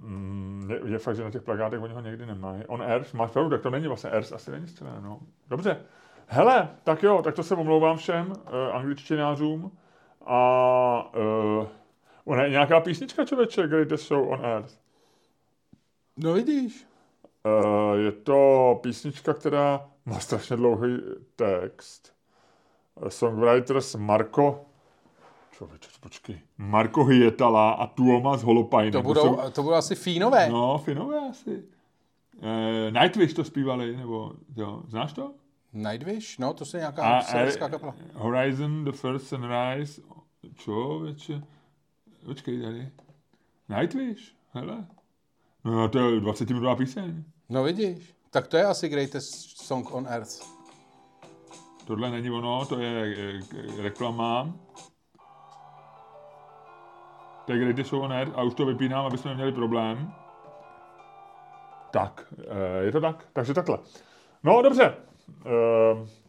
[0.00, 2.62] mm, je, je, fakt, že na těch plakátech oni ho někdy nemají.
[2.66, 5.20] On Earth, máš pravdu, tak to není vlastně Earth, asi není střelené, no.
[5.48, 5.76] Dobře.
[6.26, 8.36] Hele, tak jo, tak to se omlouvám všem uh,
[8.76, 9.72] angličtinářům
[10.26, 11.66] a uh,
[12.24, 14.78] ona je nějaká písnička, člověče, Greatest Show on Earth.
[16.16, 16.86] No vidíš.
[17.44, 20.98] Uh, je to písnička, která má strašně dlouhý
[21.36, 22.12] text.
[23.08, 24.64] Songwriters Marko
[25.62, 26.40] Člověče, počkej.
[26.58, 28.92] Marko Hyetala a Tuomas Holopajne.
[28.92, 29.50] To budou, to, jsou...
[29.50, 30.48] to budou asi Fínové.
[30.48, 31.62] No, Fínové asi.
[32.42, 35.34] Eh, Nightwish to zpívali, nebo jo, znáš to?
[35.72, 36.38] Nightwish?
[36.38, 37.94] No, to je nějaká severská kapela.
[38.14, 40.02] Horizon, The First Sunrise.
[40.54, 41.42] Člověče.
[42.24, 42.88] Počkej tady.
[43.68, 44.86] Nightwish, hele.
[45.64, 47.24] No, to je 20 minutová píseň.
[47.48, 48.14] No vidíš.
[48.30, 50.62] Tak to je asi greatest song on earth.
[51.86, 53.14] Tohle není ono, to je
[53.82, 54.54] reklama.
[57.46, 60.14] To je greatest show on earth a už to vypínám, aby jsme neměli problém.
[61.90, 63.28] Tak, eh, je to tak?
[63.32, 63.78] Takže takhle.
[64.42, 64.94] No, dobře.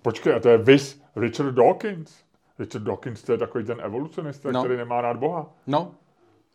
[0.02, 2.23] Počkej, a to je Vis Richard Dawkins.
[2.60, 4.64] Richard Dawkins, to je takový ten evolucionista, no.
[4.64, 5.50] který nemá rád Boha.
[5.68, 5.96] No.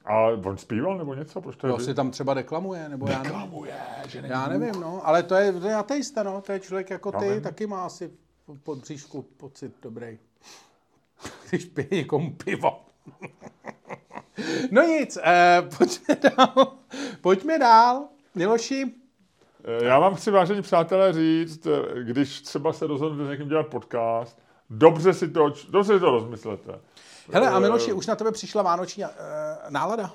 [0.05, 1.41] A on zpíval nebo něco?
[1.41, 1.81] Proč to je...
[1.81, 4.11] si tam třeba deklamuje, nebo deklamuje, já nevím.
[4.11, 7.13] Že já nevím, no, ale to je, to je ateista, no, to je člověk jako
[7.13, 7.43] ty, nevím.
[7.43, 8.11] taky má asi
[8.63, 10.19] pod bříšku pocit dobrý.
[11.51, 12.81] Když pije někomu pivo.
[14.71, 16.73] no nic, eh, pojďme dál.
[17.21, 18.09] Pojďme dál.
[18.35, 18.95] Miloši,
[19.65, 23.67] eh, já vám chci, vážení přátelé, říct, eh, když třeba se rozhodnete s někým dělat
[23.67, 24.39] podcast,
[24.71, 26.81] dobře si to, dobře si to rozmyslete.
[27.33, 29.11] Hele, a Miloši, už na tebe přišla vánoční uh,
[29.69, 30.13] nálada?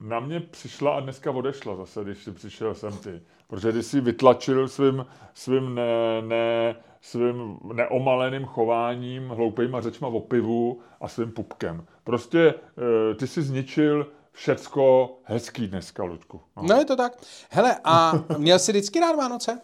[0.00, 3.22] Na mě přišla a dneska odešla zase, když jsi přišel sem ty.
[3.46, 10.80] Protože když jsi vytlačil svým, svým, ne, ne, svým neomaleným chováním, hloupejma řečma o pivu
[11.00, 11.86] a svým pupkem.
[12.04, 16.40] Prostě uh, ty jsi zničil všecko hezký dneska, Ludku.
[16.56, 16.62] No.
[16.62, 17.12] no je to tak.
[17.50, 19.60] Hele, a měl jsi vždycky rád Vánoce?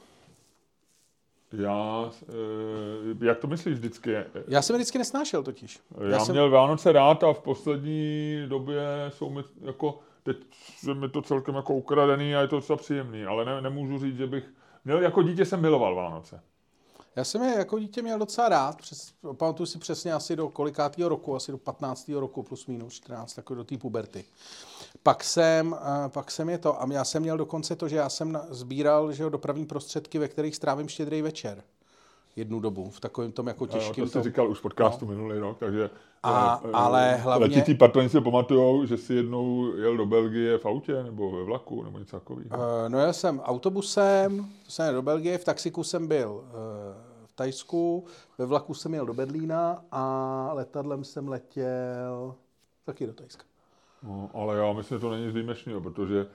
[1.53, 4.17] Já, eh, jak to myslíš vždycky?
[4.49, 5.81] Já jsem je vždycky nesnášel totiž.
[6.01, 6.33] Já, Já jsem...
[6.33, 10.37] měl Vánoce rád a v poslední době jsou mi jako, teď
[10.89, 14.17] je mi to celkem jako ukradený a je to docela příjemný, ale ne, nemůžu říct,
[14.17, 14.45] že bych,
[14.85, 16.41] měl, jako dítě jsem miloval Vánoce.
[17.17, 21.09] Já jsem je jako dítě měl docela rád, přes, pamatuju si přesně asi do kolikátého
[21.09, 22.09] roku, asi do 15.
[22.09, 24.25] roku plus minus 14, jako do té puberty.
[25.03, 28.09] Pak jsem, eh, pak jsem je to, a já jsem měl dokonce to, že já
[28.09, 31.63] jsem sbíral že jo, dopravní prostředky, ve kterých strávím štědrý večer.
[32.39, 34.23] Jednu dobu, v takovém tom jako Jo, těžkým to jsi tom.
[34.23, 35.13] říkal už v podcastu no.
[35.13, 35.91] minulý rok, takže...
[36.23, 40.59] A- eh, ale eh, hlavně- Letitý patroni si pamatujou, že si jednou jel do Belgie
[40.59, 42.49] v autě nebo ve vlaku nebo něco takového.
[42.53, 46.55] Eh, No já jsem autobusem, to jsem jel do Belgie, v taxiku jsem byl eh,
[47.27, 48.05] v Tajsku,
[48.39, 52.35] ve vlaku jsem jel do Berlína a letadlem jsem letěl
[52.85, 53.45] taky do Tajska.
[54.03, 56.27] No, ale já myslím, že to není z výjimečného, protože...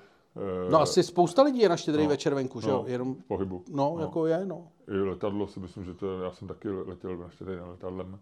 [0.67, 2.77] eh, No asi spousta lidí je na štědrý no, večer venku, že jo?
[2.77, 3.63] no, Jenom, pohybu.
[3.71, 4.67] no, jako je, no.
[4.87, 8.19] I letadlo si myslím, že to já jsem taky letěl na čtyři letadlem.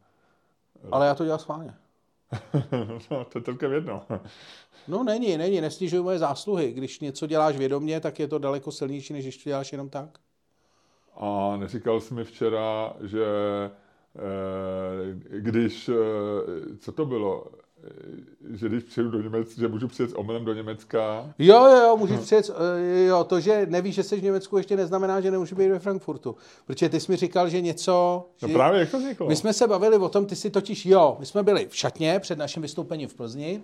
[0.92, 1.74] Ale já to dělám schválně.
[3.12, 4.06] no, to je celkem jedno.
[4.88, 6.72] No není, není, nesnižuj moje zásluhy.
[6.72, 10.20] Když něco děláš vědomě, tak je to daleko silnější, než když to děláš jenom tak.
[11.16, 13.26] A neříkal jsi mi včera, že
[14.16, 15.94] eh, když, eh,
[16.78, 17.46] co to bylo,
[18.54, 21.34] že když přijdu do Německa, že můžu přijet s omylem do Německa.
[21.40, 24.78] Jo, jo, jo, můžeš přijet, eh, jo, to, že nevíš, že jsi v Německu, ještě
[24.78, 26.36] neznamená, že nemůžeš být ve Frankfurtu.
[26.66, 28.26] Protože ty jsi mi říkal, že něco...
[28.42, 28.54] No že...
[28.54, 29.28] právě, jak to vzniklo?
[29.28, 32.20] My jsme se bavili o tom, ty si totiž, jo, my jsme byli v šatně
[32.20, 33.62] před naším vystoupením v Plzni,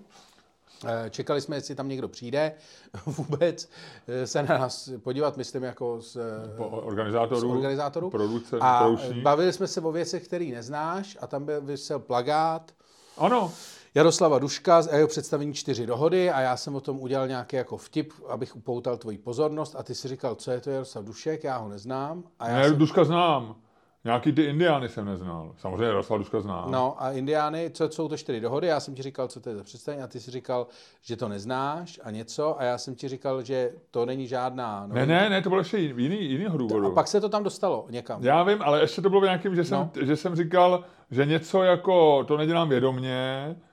[0.85, 2.53] Eh, Čekali jsme, jestli tam někdo přijde
[3.05, 3.69] vůbec
[4.07, 6.17] eh, se na nás podívat, myslím, jako z,
[6.57, 8.09] organizátorů, z organizátorů.
[8.09, 8.89] producent, A
[9.21, 12.71] bavili jsme se o věcech, které neznáš a tam byl vysel plagát
[13.17, 13.51] Ano,
[13.97, 17.77] Jaroslava Duška a jeho představení čtyři dohody a já jsem o tom udělal nějaký jako
[17.77, 21.57] vtip, abych upoutal tvoji pozornost a ty si říkal, co je to Jaroslav Dušek, já
[21.57, 22.23] ho neznám.
[22.39, 23.55] A já ne, jsem, Duška znám.
[24.03, 25.53] Nějaký ty Indiány jsem neznal.
[25.57, 26.71] Samozřejmě Jaroslav Duška znám.
[26.71, 29.55] No a Indiány, co jsou to čtyři dohody, já jsem ti říkal, co to je
[29.55, 30.67] za představení a ty si říkal,
[31.01, 35.05] že to neznáš a něco a já jsem ti říkal, že to není žádná Ne,
[35.05, 36.87] ne, ne, to bylo ještě jiný, jinýho důvodu.
[36.87, 38.23] A pak se to tam dostalo někam.
[38.23, 39.89] Já vím, ale ještě to bylo v nějakým, že jsem, No.
[40.05, 43.66] že jsem říkal, že něco jako, to nedělám vědomně, eh,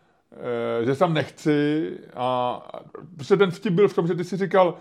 [0.82, 2.60] že tam nechci a
[3.16, 4.74] protože ten vtip byl v tom, že ty si říkal,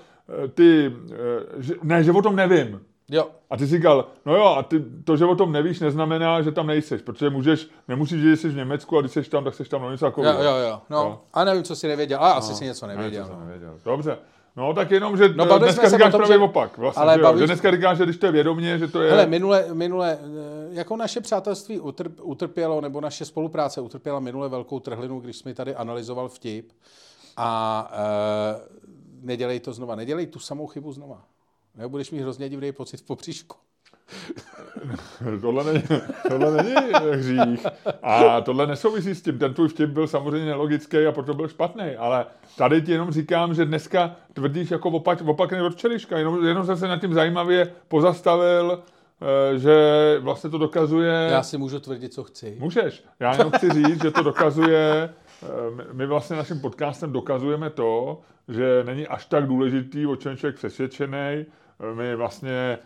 [0.44, 2.82] eh, ty, eh, že, ne, že o tom nevím.
[3.10, 6.42] Jo, A ty si říkal, no jo, a ty, to, že o tom nevíš, neznamená,
[6.42, 9.56] že tam nejseš, protože můžeš, nemusíš, že jsi v Německu a když jsi tam, tak
[9.56, 10.44] jsi tam no něco jo, takového.
[10.44, 10.82] jo, jo.
[10.90, 11.20] No, Jo.
[11.34, 13.26] a nevím, co si nevěděl, ale asi No, si něco Ne, nevěděl.
[13.26, 13.46] jsem no.
[13.46, 13.80] nevěděl.
[13.86, 14.18] Dobře.
[14.56, 16.78] No tak jenom, že No, bavili dneska říkáš tom, že- opak.
[16.78, 19.12] Vlastně, ale že, bavíš- že dneska říkáš, že když to je vědomě, že to je...
[19.12, 20.28] Hele, minule, minule, eh,
[20.72, 25.76] jako naše přátelství utrp, utrpělo, nebo naše spolupráce utrpěla minule velkou trhlinu, když jsme tady
[25.76, 26.72] analyzoval vtip
[27.38, 28.62] a e,
[29.22, 31.22] nedělej to znova, nedělej tu samou chybu znova.
[31.76, 33.58] Nebo budeš mít hrozně divný pocit v popříšku.
[35.42, 35.84] tohle, není,
[36.30, 36.76] tohle není
[37.12, 37.66] hřích.
[38.04, 39.40] A tohle nesouvisí s tím.
[39.40, 41.96] Ten tvůj vtip byl samozřejmě nelogický a proto byl špatný.
[41.98, 42.26] Ale
[42.58, 46.18] tady ti jenom říkám, že dneska tvrdíš jako opak, opak od včeliška.
[46.18, 48.84] Jenom, jenom jsem se nad tím zajímavě pozastavil,
[49.54, 49.76] eh, že
[50.20, 51.28] vlastně to dokazuje...
[51.32, 52.56] Já si můžu tvrdit, co chci.
[52.60, 53.04] Můžeš.
[53.20, 55.10] Já jenom chci říct, že to dokazuje,
[55.44, 55.48] eh,
[55.94, 61.18] my- vlastně naším podcastem dokazujeme to, že není až tak důležitý, o čem člověk přesvědčený.
[61.18, 61.46] Eh,
[61.96, 62.78] My vlastně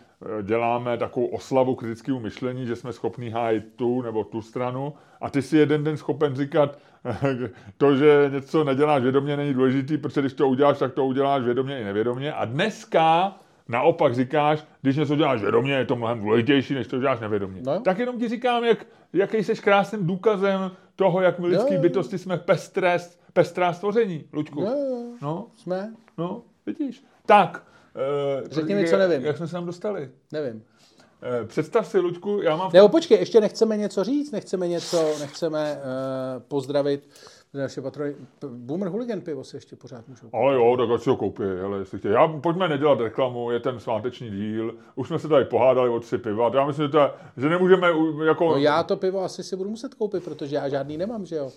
[0.42, 5.42] děláme takovou oslavu kritickému myšlení, že jsme schopní hájit tu nebo tu stranu a ty
[5.42, 6.78] si jeden den schopen říkat,
[7.76, 11.80] to, že něco neděláš vědomě, není důležitý, protože když to uděláš, tak to uděláš vědomě
[11.80, 12.32] i nevědomě.
[12.32, 13.36] A dneska
[13.68, 17.62] naopak říkáš, když něco děláš vědomě, je to mnohem důležitější, než to děláš nevědomě.
[17.66, 17.80] No.
[17.80, 22.36] Tak jenom ti říkám, jak, jaký jsi krásným důkazem toho, jak my lidský bytosti jsme
[22.36, 22.98] pestré,
[23.32, 24.60] pestrá stvoření, Luďku.
[24.62, 25.94] Jo, No, jsme?
[26.18, 27.04] no, vidíš.
[27.26, 27.67] Tak.
[27.98, 29.24] Eh, Řekni mi, co nevím.
[29.24, 30.10] Jak jsme se tam dostali?
[30.32, 30.62] Nevím.
[31.22, 32.70] Eh, Představ si, Luďku, já mám...
[32.72, 37.08] Nebo počkej, ještě nechceme něco říct, nechceme něco, nechceme uh, pozdravit
[37.54, 38.14] naše patrony.
[38.48, 40.28] Boomer Hooligan pivo se ještě pořád můžou.
[40.32, 42.14] Ale jo, tak ať si ho koupí, ale jestli chtějí.
[42.14, 44.74] Já, pojďme nedělat reklamu, je ten sváteční díl.
[44.94, 46.50] Už jsme se tady pohádali o tři piva.
[46.54, 47.88] Já myslím, že, to, že nemůžeme
[48.26, 48.48] jako...
[48.48, 51.50] No já to pivo asi si budu muset koupit, protože já žádný nemám, že jo?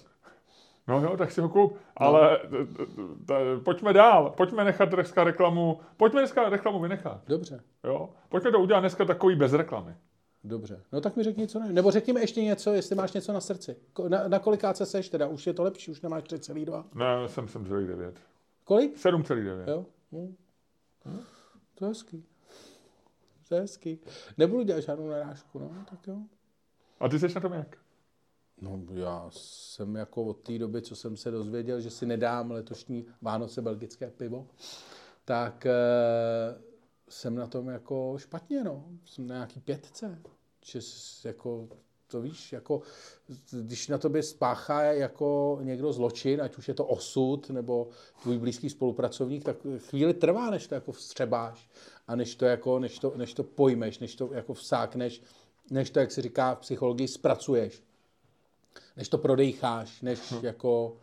[0.88, 1.78] No jo, tak si ho koup.
[1.98, 2.86] Ale t- t-
[3.26, 4.34] t- pojďme dál.
[4.38, 5.80] Pojďme nechat dneska reklamu.
[5.98, 7.22] Pojďme dneska reklamu vynechat.
[7.28, 8.10] Dobře, Jo?
[8.30, 9.96] Pojďme to udělat dneska takový bez reklamy.
[10.44, 10.82] dobře.
[10.92, 11.74] No tak mi řekni, co ne.
[11.74, 13.76] Nebo řekni mi ještě něco, jestli máš něco na srdci.
[14.08, 15.28] Na, na kolikáce seš teda?
[15.28, 16.84] Už je to lepší, už nemáš 3,2.
[16.96, 18.14] Ne, jsem 7,9.
[18.64, 18.98] Kolik?
[18.98, 19.70] 7,9.
[19.70, 19.86] Jo?
[20.12, 20.36] Hm.
[21.76, 22.26] To je hezký.
[23.50, 24.00] To je hezký.
[24.38, 26.16] Nebudu dělat žádnou narážku, no, tak jo.
[27.00, 27.78] A ty jsi na tom jak?
[28.62, 33.06] No já jsem jako od té doby, co jsem se dozvěděl, že si nedám letošní
[33.22, 34.48] Vánoce belgické pivo,
[35.26, 35.72] tak e,
[37.10, 38.86] jsem na tom jako špatně, no.
[39.06, 40.22] Jsem na nějaký pětce.
[40.66, 41.68] Že s- jako,
[42.08, 42.82] to víš, jako,
[43.52, 47.90] když na tobě spáchá jako někdo zločin, ať už je to osud nebo
[48.24, 51.70] tvůj blízký spolupracovník, tak chvíli trvá, než to jako vstřebáš
[52.08, 55.22] a než to, jako, než to, než to pojmeš, než to jako vsákneš
[55.72, 57.84] než to, jak se říká v psychologii, zpracuješ.
[58.98, 60.46] Než to prodejcháš, než Hm.
[60.46, 60.94] jako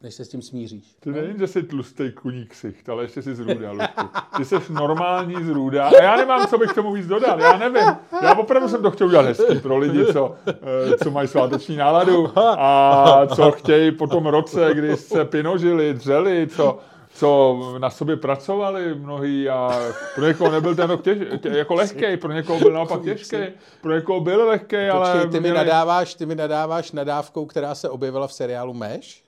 [0.00, 0.96] než se s tím smíříš.
[1.00, 4.08] Ty není, že jsi tlustý kuní ksicht, ale ještě jsi z Růda, Luďku.
[4.36, 7.56] Ty jsi normální z Růda a já nemám, co bych k tomu víc dodal, já
[7.58, 7.96] nevím.
[8.22, 12.32] Já opravdu jsem to chtěl udělat hezký pro lidi, co, eh, co mají sváteční náladu
[12.38, 16.78] a co chtějí po tom roce, kdy se pinožili, dřeli, co,
[17.16, 19.80] co na sobě pracovali mnohý a
[20.14, 23.36] pro někoho nebyl ten rok těž, tě, jako lehký, pro někoho byl naopak těžký,
[23.80, 25.12] pro někoho byl lehký, ale...
[25.12, 29.24] Počkej, ty mi, měli- nadáváš, ty mi nadáváš nadávkou, která se objevila v seriálu Meš?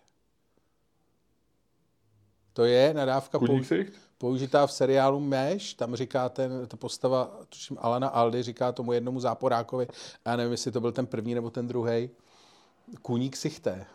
[2.52, 3.92] To je nadávka ksicht?
[4.18, 9.20] použitá v seriálu Meš, tam říká ten, ta postava, tuším Alana Aldy, říká tomu jednomu
[9.20, 9.86] záporákovi,
[10.26, 12.10] já nevím, jestli to byl ten první nebo ten druhý,
[13.02, 13.86] kůník sichté.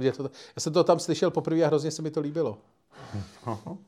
[0.00, 0.12] Já
[0.58, 2.58] jsem to tam slyšel poprvé a hrozně se mi to líbilo.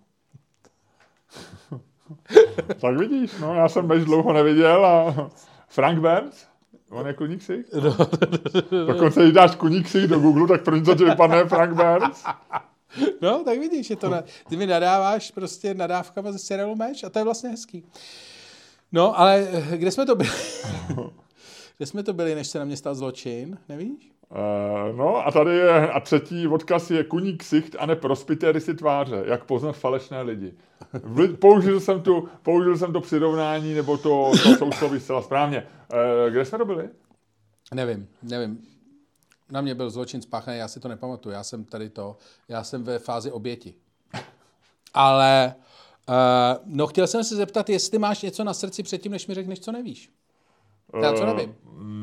[2.80, 5.30] Tak vidíš, no, já jsem Meš dlouho neviděl a
[5.68, 6.46] Frank Burns,
[6.90, 7.64] on je kuník si?
[8.70, 8.86] No.
[8.86, 12.24] Dokonce, když dáš kuník si do Google, tak první, co ti vypadne, Frank Burns.
[13.22, 17.10] No, tak vidíš, je to na, ty mi nadáváš prostě nadávkama ze seriálu Meš a
[17.10, 17.84] to je vlastně hezký.
[18.92, 20.30] No, ale eh, kde jsme to byli?
[21.76, 24.12] kde jsme to byli, než se na mě stal zločin, nevíš?
[24.30, 28.74] Uh, no a tady je, a třetí odkaz je kuní ksicht a ne prospitery si
[28.74, 30.54] tváře, jak poznat falešné lidi.
[31.38, 35.66] Použil jsem, tu, použil jsem to přirovnání, nebo to, to sousloví zcela správně.
[35.92, 36.88] Uh, kde jsme to byli?
[37.74, 38.64] Nevím, nevím.
[39.50, 41.32] Na mě byl zločin spáchaný, já si to nepamatuju.
[41.32, 42.16] Já jsem tady to,
[42.48, 43.74] já jsem ve fázi oběti.
[44.94, 45.54] Ale,
[46.08, 46.14] uh,
[46.64, 49.72] no chtěl jsem se zeptat, jestli máš něco na srdci předtím, než mi řekneš, co
[49.72, 50.10] nevíš.
[51.02, 51.54] Já co nevím.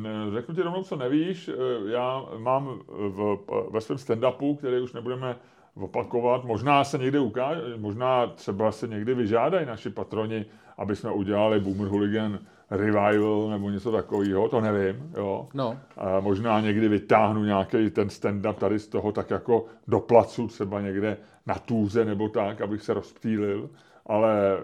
[0.05, 1.49] Eh, Řeknu ti rovnou, co nevíš.
[1.49, 3.37] Eh, Já mám v,
[3.71, 5.35] ve svém stand-upu, který už nebudeme
[5.81, 10.45] opakovat, možná se někdy ukáže, možná třeba se někdy vyžádají naši patroni,
[10.77, 12.39] aby jsme udělali Boomer Hooligan
[12.71, 15.47] Revival nebo něco takového, to nevím, jo.
[15.53, 20.47] No, A možná někdy vytáhnu nějaký ten stand-up tady z toho tak jako do placu,
[20.47, 23.69] třeba někde na tůze nebo tak, abych se rozptýlil,
[24.05, 24.61] ale eh,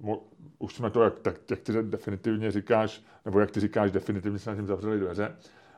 [0.00, 0.20] mo,
[0.58, 4.50] už jsme to, jak, tak, jak ty definitivně říkáš, nebo jak ty říkáš, definitivně se
[4.50, 5.36] na tím zavřeli dveře,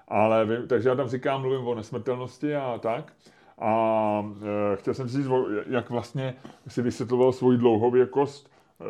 [0.09, 3.12] ale vím, takže já tam říkám, mluvím o nesmrtelnosti a tak.
[3.59, 4.24] A
[4.72, 5.29] e, chtěl jsem si říct,
[5.66, 6.35] jak vlastně
[6.68, 8.85] si vysvětloval svoji dlouhověkost e,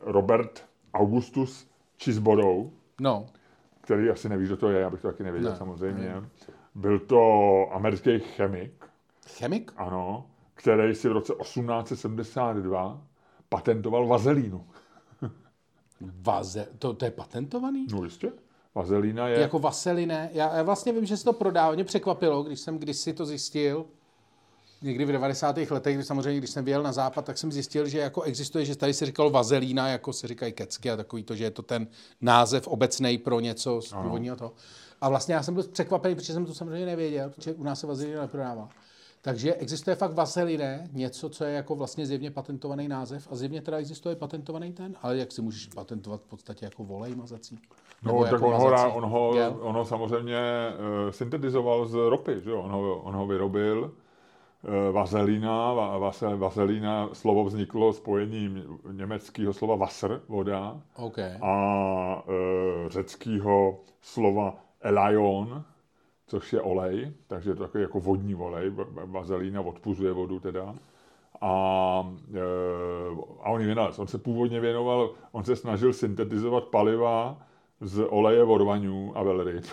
[0.00, 1.70] Robert Augustus
[2.02, 3.26] Chisborough, no,
[3.80, 6.22] který asi nevíš, kdo to je, já bych to taky nevěděl Ne, samozřejmě.
[6.74, 7.20] Byl to
[7.72, 8.84] americký chemik,
[9.38, 9.72] chemik?
[9.76, 13.00] ano, který si v roce 1872
[13.48, 14.66] patentoval vazelínu.
[16.00, 17.86] Vaze, to, to je patentovaný?
[17.90, 18.32] No jistě.
[18.74, 19.40] Vazelína je...
[19.40, 20.30] Jako vaseliné.
[20.32, 21.74] Já, já vlastně vím, že se to prodává.
[21.74, 23.86] Mě překvapilo, když jsem kdysi to zjistil,
[24.82, 25.56] někdy v 90.
[25.70, 28.76] letech, kdy samozřejmě, když jsem vyjel na západ, tak jsem zjistil, že jako existuje, že
[28.76, 31.86] tady se říkalo vazelína, jako se říkají kecky a takový to, že je to ten
[32.20, 34.52] název obecný pro něco z původního toho.
[35.00, 37.86] A vlastně já jsem byl překvapený, protože jsem to samozřejmě nevěděl, protože u nás se
[37.86, 38.68] vazelína neprodává.
[39.26, 43.78] Takže existuje fakt vaseliné, něco, co je jako vlastně zjevně patentovaný název a zjevně teda
[43.78, 47.58] existuje patentovaný ten, ale jak si můžeš patentovat v podstatě jako volej mazací?
[48.02, 49.58] No, tak on ho, on, ho, gel?
[49.60, 52.60] on ho samozřejmě uh, syntetizoval z ropy, že jo?
[52.60, 53.82] On ho, on ho vyrobil.
[53.82, 61.18] Uh, vazelína, va, vase, vazelína, slovo vzniklo spojením německého slova Wasser, voda, OK.
[61.42, 65.64] a uh, řeckého slova elion,
[66.26, 70.40] což je olej, takže je to takový jako vodní olej, va- va- vazelína odpuzuje vodu
[70.40, 70.74] teda.
[71.40, 72.40] A, e,
[73.42, 73.98] a on ji vynalez.
[73.98, 77.38] On se původně věnoval, on se snažil syntetizovat paliva
[77.80, 79.64] z oleje vodvaňů a velryb.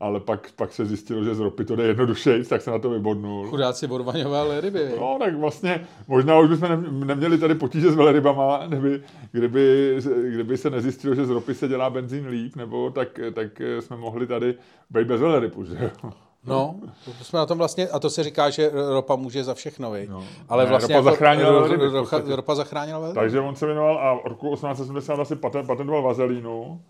[0.00, 2.90] Ale pak, pak se zjistilo, že z ropy to jde jednodušeji, tak se na to
[2.90, 3.46] vybodnul.
[3.48, 4.90] Chudáci odvaňoval ryby.
[5.00, 9.96] No, tak vlastně možná už bychom nem- neměli tady potíže s velrybama, kdyby, kdyby,
[10.30, 14.26] kdyby se nezjistilo, že z ropy se dělá benzín líp, nebo tak, tak jsme mohli
[14.26, 14.54] tady
[14.90, 16.10] být bez velrybu, že jo?
[16.46, 16.74] No,
[17.04, 19.92] to jsme na tom vlastně, a to se říká, že ropa může za všechno?
[20.08, 20.24] No.
[20.48, 22.36] Ale Ne, vlastně ropa zachránila ro- velryby v ro- podstatě.
[22.36, 23.20] ropa zachránila velryby.
[23.20, 26.80] Takže on se věnoval a v roku 1870 asi patent, patentoval vazelínu,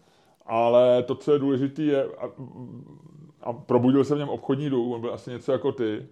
[0.50, 2.26] ale to, co je důležité, je, a,
[3.42, 6.06] a probudil se v něm obchodní dům, on byl asi něco jako ty,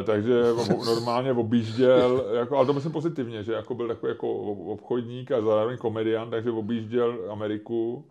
[0.00, 0.42] eh, takže
[0.86, 4.32] normálně objížděl, jako, ale to myslím pozitivně, že jako byl takový jako
[4.72, 8.04] obchodník a zároveň komediant, takže objížděl Ameriku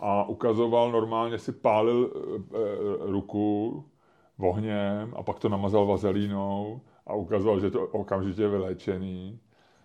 [0.00, 2.58] a ukazoval, normálně si pálil eh,
[3.00, 3.84] ruku
[4.40, 9.38] ohněm a pak to namazal vazelínou a ukazoval, že to okamžitě je vyléčený.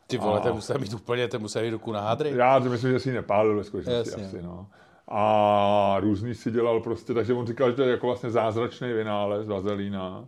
[0.07, 2.33] Ty vole, A- ten musel mít úplně, ten musel mít ruku na hádry.
[2.35, 4.67] Já si myslím, že si ji nepálil ve skutečnosti asi, no.
[5.07, 9.47] A různý si dělal prostě, takže on říkal, že to je jako vlastně zázračný vynález
[9.47, 10.25] vazelína.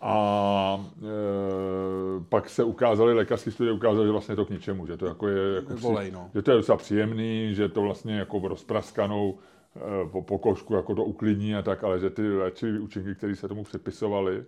[0.00, 5.06] A e, pak se ukázaly, lékařské studie ukázaly, že vlastně to k ničemu, že to
[5.06, 6.30] jako je, jako Volej, no.
[6.34, 9.38] že to je docela příjemný, že to vlastně jako rozpraskanou
[9.76, 13.48] e, po pokožku jako to uklidní a tak, ale že ty léčivé účinky, které se
[13.48, 14.44] tomu připisovaly,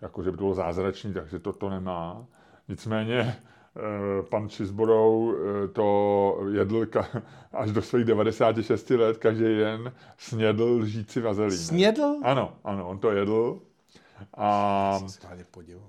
[0.00, 2.26] jako že by to bylo zázračný, takže to to nemá.
[2.68, 3.36] Nicméně
[4.30, 11.20] pan Čizborou e, to jedl ka- až do svých 96 let, každý den snědl lžíci
[11.20, 11.58] vazelín.
[11.58, 12.14] Snědl?
[12.22, 13.60] Ano, ano, on to jedl
[14.36, 15.00] a
[15.50, 15.82] podívám.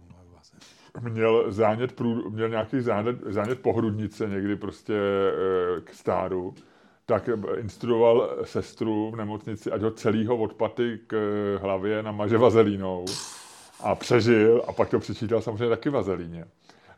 [1.10, 6.54] měl zánět, prů, měl nějaký zánět, zánět pohrudnice někdy prostě eh, k stáru,
[7.06, 11.16] tak instruoval sestru v nemocnici, ať ho celýho od paty k
[11.62, 13.06] hlavě namaže vazelínou
[13.80, 16.46] a přežil a pak to přičítal samozřejmě taky vazelíně.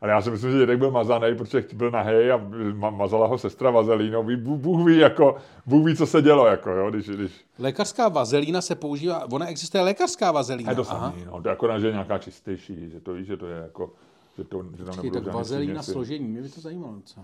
[0.00, 3.38] Ale já si myslím, že dědek byl mazaný, protože byl nahej a ma- mazala ho
[3.38, 4.22] sestra vazelínou.
[4.24, 5.36] Ví- Bůh, ví, jako,
[5.66, 9.82] Bůh ví, co se dělo, jako, jo, když, když Lékařská vazelína se používá, ona existuje
[9.84, 10.70] lékařská vazelína.
[10.72, 11.10] je to Aha.
[11.10, 13.56] samý, no, to je akorát, že je nějaká čistejší, že to víš, že to je
[13.56, 13.92] jako,
[14.38, 17.20] že, to, že tam Počkej, tak vazelína složení, mě by to zajímalo co.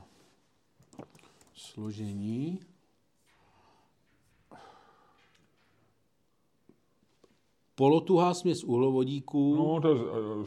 [1.54, 2.58] Složení.
[7.86, 9.54] Polotuhá směs uhlovodíků.
[9.56, 10.00] No, to, je-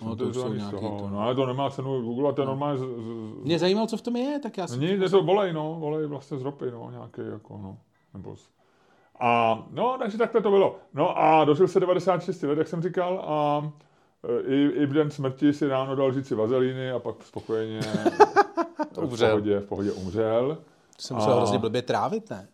[0.05, 0.97] No, to, to jsou nějaký toho.
[0.99, 1.09] to, no.
[1.13, 4.01] No, ale to nemá cenu Google, to je normálně z, z, Mě zajímalo, co v
[4.01, 4.77] tom je, tak já si...
[4.79, 7.77] Není, je to volej, no, volej vlastně z ropy, no, nějaký jako, no,
[8.13, 8.49] nebo z...
[9.19, 10.75] A, no, takže takhle to bylo.
[10.93, 13.71] No a dožil se 96 let, jak jsem říkal, a
[14.23, 17.79] e, i, i v den smrti si ráno dal říci vazelíny a pak spokojeně
[18.91, 20.57] v, pohodě, v pohodě umřel.
[20.95, 22.47] To jsem musel A- hrozně blbě trávit, ne?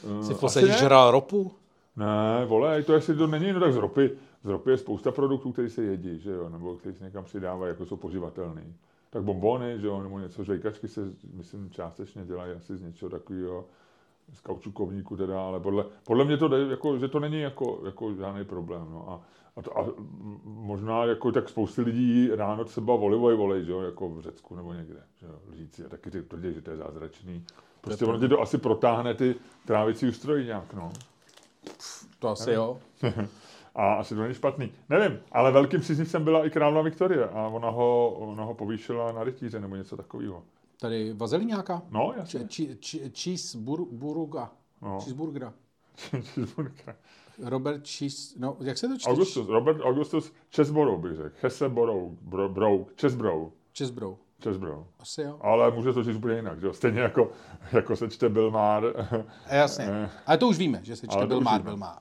[0.00, 1.52] Si v asi podstatě žral ropu.
[1.96, 4.10] Ne, volej, to jestli to není, no tak z ropy,
[4.44, 7.70] z ropy je spousta produktů, které se jedí, že jo, nebo které se někam přidávají,
[7.70, 8.74] jako jsou poživatelný.
[9.10, 11.00] Tak bombony, že jo, nebo něco, žvejkačky se,
[11.32, 13.64] myslím, částečně dělají asi z něčeho takového,
[14.32, 18.14] z kaučukovníku teda, ale podle, podle mě to jde, jako, že to není jako, jako
[18.14, 19.20] žádný problém, no a,
[19.56, 19.86] a, to, a
[20.44, 24.72] možná jako tak spousty lidí ráno třeba olivový volej, že jo, jako v Řecku nebo
[24.72, 27.44] někde, že jo, lžíci a taky ty tvrdí, že to je zázračný.
[27.80, 29.34] Prostě ono ti to asi protáhne ty
[29.66, 30.92] trávicí ústrojí nějak, no.
[32.18, 32.78] To asi jo.
[33.74, 34.72] A asi to není špatný.
[34.88, 39.24] Nevím, ale velkým příznivcem byla i královna Viktorie a ona ho, ona ho povýšila na
[39.24, 40.42] rytíře nebo něco takového.
[40.80, 41.82] Tady vazelín nějaká?
[41.90, 42.40] No, jasně.
[42.48, 44.50] Či- či- či- Cheeseburga.
[44.82, 44.98] No.
[45.00, 45.52] Cheeseburgera.
[45.96, 46.96] Cheeseburger.
[47.44, 48.34] Robert Cheese...
[48.38, 49.10] No, jak se to čte?
[49.10, 51.36] Augustus, Robert Augustus Chesborough bych řekl.
[51.40, 54.18] Cheseborough, bro, bro, Chesbrough, Chesbrough.
[54.44, 54.86] Chesbrough.
[55.00, 55.38] Asi jo.
[55.40, 56.72] Ale může to říct úplně jinak, že jo?
[56.72, 57.30] Stejně jako,
[57.72, 59.08] jako se čte Bill Maher.
[59.50, 59.84] Jasně.
[59.88, 60.10] Eh.
[60.26, 61.64] Ale to už víme, že se čte Ale to byl už Már, víme.
[61.70, 61.98] byl Már.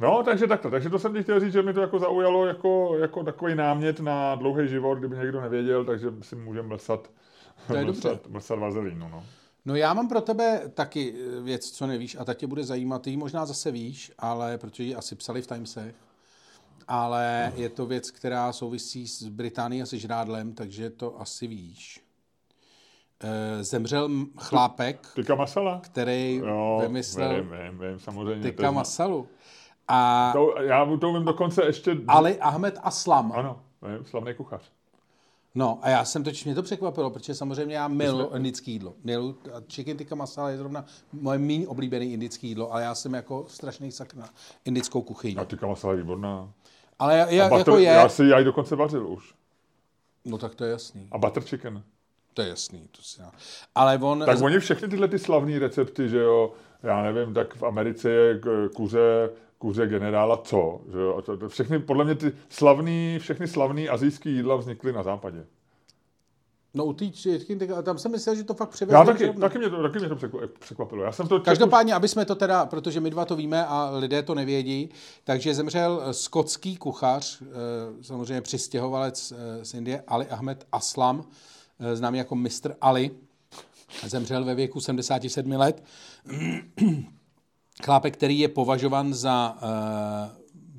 [0.00, 0.70] No, takže takhle.
[0.70, 4.00] Takže to jsem ti chtěl říct, že mi to jako zaujalo jako, jako takový námět
[4.00, 7.10] na dlouhý život, kdyby někdo nevěděl, takže si můžeme mlsat,
[7.66, 8.28] To je mlsat, dobře.
[8.28, 9.08] mlsat vazelínu.
[9.08, 9.24] No.
[9.64, 13.02] No já mám pro tebe taky eh, věc, co nevíš a ta tě bude zajímat.
[13.02, 15.94] Ty ji možná zase víš, ale protože ji asi psali v Timesech.
[16.88, 22.00] Ale je to věc, která souvisí s Británií a se žrádlem, takže to asi víš.
[23.24, 25.80] Eh, Zemřel chlápek, Tyka masala?
[25.80, 28.42] který Jo, vymyslel vím, vím, vím, samozřejmě.
[28.42, 29.28] tyka to masalu.
[29.88, 31.96] A To, já to vím dokonce ještě...
[32.08, 33.32] Ali Ahmed Aslam.
[33.32, 34.62] Ano, vím, slavný kuchař.
[35.54, 38.94] No a já jsem totiž, mě to překvapilo, protože samozřejmě já milu indické jídlo.
[39.04, 43.14] Milu, a chicken tikka masala je zrovna moje méně oblíbené indické jídlo, ale já jsem
[43.14, 44.28] jako strašný sak na
[44.64, 45.36] indickou kuchyni.
[45.36, 46.52] A tyka masala je výborná.
[46.98, 49.34] Ale já, já, butter, jako je, Já si já ji dokonce vařil už.
[50.24, 51.82] no tak to je jasný, A butter chicken.
[52.34, 52.88] to je jasný.
[52.96, 53.32] To si já.
[53.74, 57.62] Ale on, Tak oni všechny tyhle ty slavné recepty, že jo, já nevím, tak v
[57.62, 58.40] Americe je
[58.74, 63.48] kuře, kuře generála co, že jo, a to, to všechny, podle mě ty slavný, všechny
[63.48, 65.46] slavný azijský jídla vznikly na západě.
[66.74, 69.70] No u té tikka, tam jsem myslel, že to fakt přivezli Já taky, taky mě
[69.70, 71.04] to, taky mě to překva- překvapilo.
[71.04, 73.90] Já jsem to četl Každopádně, aby jsme to teda, protože my dva to víme a
[73.90, 74.88] lidé to nevědí,
[75.24, 77.46] takže zemřel skotský kuchař, eh,
[78.04, 81.24] samozřejmě přistěhovalec eh, z Indie, Ali Ahmed Aslam,
[81.80, 82.74] eh, známý jako Mr.
[82.80, 83.10] Ali,
[84.06, 85.82] zemřel ve věku 77 let.
[87.84, 89.56] Chlápek, který je považovan za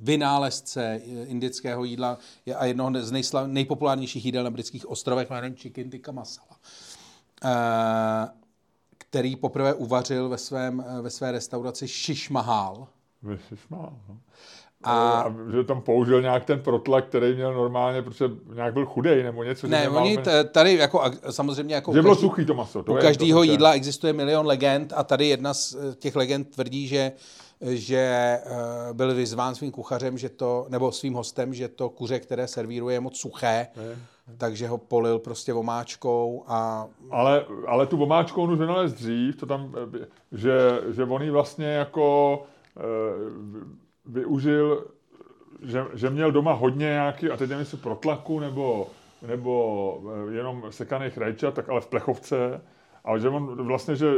[0.04, 5.56] vynálezce eh, indického jídla je a jednoho z nejslav, nejpopulárnějších jídel na britských ostrovech, jménem
[5.56, 6.58] chicken tikka masala.
[7.46, 8.28] Eh,
[8.98, 12.88] který poprvé uvařil ve, svém, eh, ve své restauraci Shish Mahal.
[13.24, 14.18] Vyšmál, no.
[14.86, 18.26] A- A, že tam použil nějak ten protlak, který měl normálně, protože
[18.56, 19.68] nějak byl chudej nebo něco.
[19.68, 22.84] Ne, oni t- tady jako samozřejmě jako že bylo každý- suchý to maso.
[22.84, 27.12] To u každého jídla existuje milion legend a tady jedna z těch legend tvrdí, že
[27.64, 32.48] že eh, byl vyzván svým kuchařem, že to, nebo svým hostem, že to kuře, které
[32.48, 34.36] servíruje, je moc suché, Ne.
[34.38, 39.46] takže ho polil prostě omáčkou a Ale, ale tu omáčku on už vynalez dřív, to
[39.46, 42.44] tam, eh, že, že on vlastně jako
[42.78, 42.82] eh,
[44.06, 44.86] využil
[45.64, 48.88] že, že měl doma hodně nějaký, a teď nevím, jestli protlaku nebo,
[49.28, 50.02] nebo
[50.32, 52.62] jenom sekaných rajčat, tak ale v plechovce.
[53.06, 54.14] A že on vlastně, že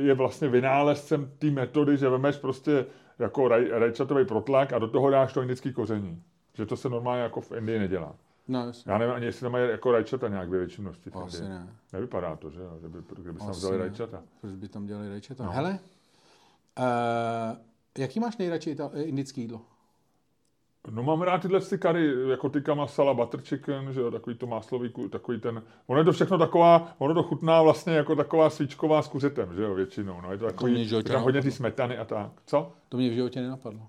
[0.00, 2.86] je vlastně vynálezcem té metody, že vemeš prostě
[3.18, 6.22] jako raj, rajčatový protlak a do toho dáš to indický koření.
[6.54, 8.14] Že to se normálně jako v Indii nedělá.
[8.48, 8.92] No, jasně.
[8.92, 11.10] Já nevím ani, jestli tam mají jako rajčata nějak ve větší množství.
[11.10, 11.68] v Asi ne.
[11.92, 13.84] Nevypadá to, že jo, že by, kdyby tam vzali ne.
[13.84, 14.22] rajčata.
[14.40, 15.44] Proč by tam dělali rajčata?
[15.44, 15.50] No.
[15.52, 15.78] Hele,
[16.78, 16.86] uh,
[17.98, 19.60] jaký máš nejradši ita- indický jídlo?
[20.88, 24.46] No mám rád tyhle ty kary, jako tyka masala, butter chicken, že jo, takový to
[24.46, 29.02] máslový, takový ten, ono je to všechno taková, ono to chutná vlastně jako taková svíčková
[29.02, 31.50] s kuřetem, že jo, většinou, no, je to mě v takový, životě tam hodně ty
[31.50, 32.32] smetany a tak.
[32.46, 32.72] Co?
[32.88, 33.88] To mě v životě nenapadlo.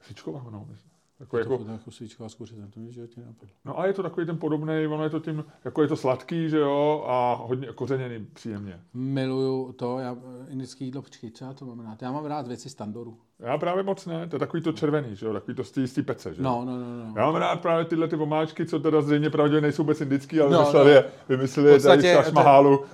[0.00, 0.91] Svíčková, no, myslím.
[1.22, 3.48] Jako, Jako, jako, to jako svíčková s kuřetem, to mě životě nenapadlo.
[3.64, 6.48] no a je to takový ten podobný, ono je to tím, jako je to sladký,
[6.48, 8.80] že jo, a hodně kořeněný příjemně.
[8.94, 10.16] Miluju to, já,
[10.48, 12.02] eh, indický jídlo, počkej, co já to mám rád?
[12.02, 13.16] Já mám rád věci z tandoru.
[13.38, 16.02] Já právě moc ne, to je takový to červený, že jo, takový to z té-
[16.02, 16.44] pece, že jo.
[16.44, 17.04] No, no, no.
[17.04, 17.12] no.
[17.16, 20.50] Já mám rád právě tyhle ty omáčky, co teda zřejmě pravděpodobně nejsou vůbec indický, ale
[20.50, 20.94] No, no, vymysleli, no.
[20.96, 22.84] je, vymysleli je tady z to- Tašmahálu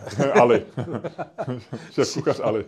[0.41, 0.63] Ali.
[1.91, 2.65] Šéf kuchař Ali.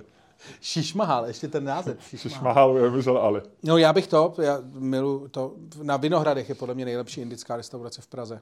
[0.60, 1.96] Šišmahal, ještě ten název.
[2.16, 2.74] Šišmahal.
[2.74, 3.42] Vymyslel Ali.
[3.62, 8.02] No já bych to, já miluju to, na Vinohradech je podle mě nejlepší indická restaurace
[8.02, 8.40] v Praze.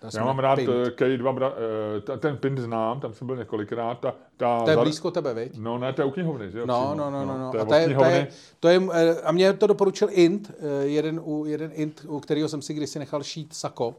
[0.00, 1.52] Ta Já mám rád eh, K2, bra,
[1.96, 4.00] eh, ta- ten pint znám, tam jsem byl několikrát.
[4.00, 5.58] Ta, ta To je blízko tebe, viď?
[5.58, 6.66] No ne, to je u knihovny, že jo?
[6.66, 6.94] No, přímo.
[6.94, 7.50] no, no, no, no.
[7.50, 8.12] To je A to je, knihovny.
[8.12, 8.28] je,
[8.60, 10.50] to je, eh, a mě to doporučil Int,
[10.82, 13.94] jeden, u, jeden Int, u kterého jsem si kdysi nechal šít sako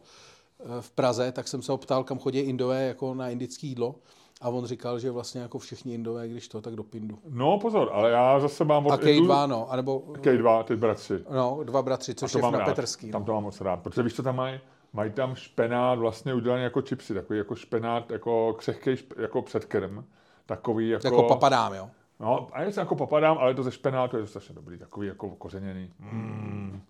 [0.80, 3.95] v Praze, tak jsem se ho ptal, kam chodí Indové jako na indické jídlo.
[4.41, 7.19] A on říkal, že vlastně jako všichni Indové, když to, tak do Pindu.
[7.29, 11.13] No pozor, ale já zase mám od A K2, no, anebo K2, ty bratři.
[11.29, 12.65] no, dva bratři, což je na rád.
[12.65, 13.11] Petrský.
[13.11, 13.25] Tam No.
[13.25, 14.59] to mám moc rád, protože víš, co tam mají?
[14.93, 20.03] Mají tam špenát vlastně udělaný jako čipsy, takový jako špenát, jako křehký, jako předkrm.
[20.45, 21.07] Takový jako...
[21.07, 21.89] Jako papadám, jo.
[22.19, 25.07] No, a já se jako popadám, ale to ze špenátu je to strašně dobrý, takový
[25.07, 25.91] jako kořeněný.
[25.99, 26.81] Mm.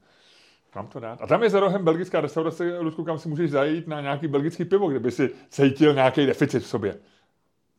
[0.74, 1.22] Kam to dát?
[1.22, 4.66] A tam je za rohem belgická restaurace, Ludku, kam si můžeš zajít na nějaký belgický
[4.66, 6.98] pivo, kdyby si cítil nějaký deficit v sobě.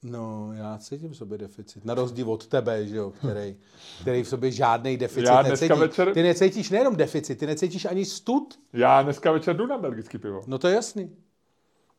[0.03, 1.85] No, já cítím v sobě deficit.
[1.85, 3.57] Na rozdíl od tebe, že jo, který,
[4.01, 5.73] který v sobě žádný deficit Já necítí.
[5.73, 8.59] večer- Ty necítíš nejenom deficit, ty necítíš ani stud.
[8.73, 10.43] Já dneska večer jdu na belgický pivo.
[10.47, 11.11] No to je jasný.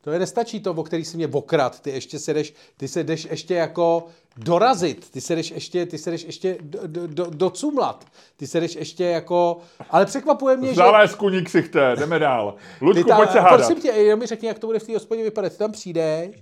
[0.01, 1.79] To je nestačí to, o který si mě okrad.
[1.79, 5.09] Ty ještě se jdeš, ty se jdeš ještě jako dorazit.
[5.11, 8.05] Ty se jdeš ještě, ty se jdeš ještě do, do, do, documlat.
[8.37, 9.57] Ty se jdeš ještě jako...
[9.89, 10.75] Ale překvapuje mě, že...
[10.75, 12.55] Zález kuní ksichte, jdeme dál.
[12.79, 13.59] Ty Ludku, tam, pojď se hádat.
[13.59, 15.51] prosím tě, jenom mi řekni, jak to bude v té hospodě vypadat.
[15.51, 16.35] Ty tam přijdeš,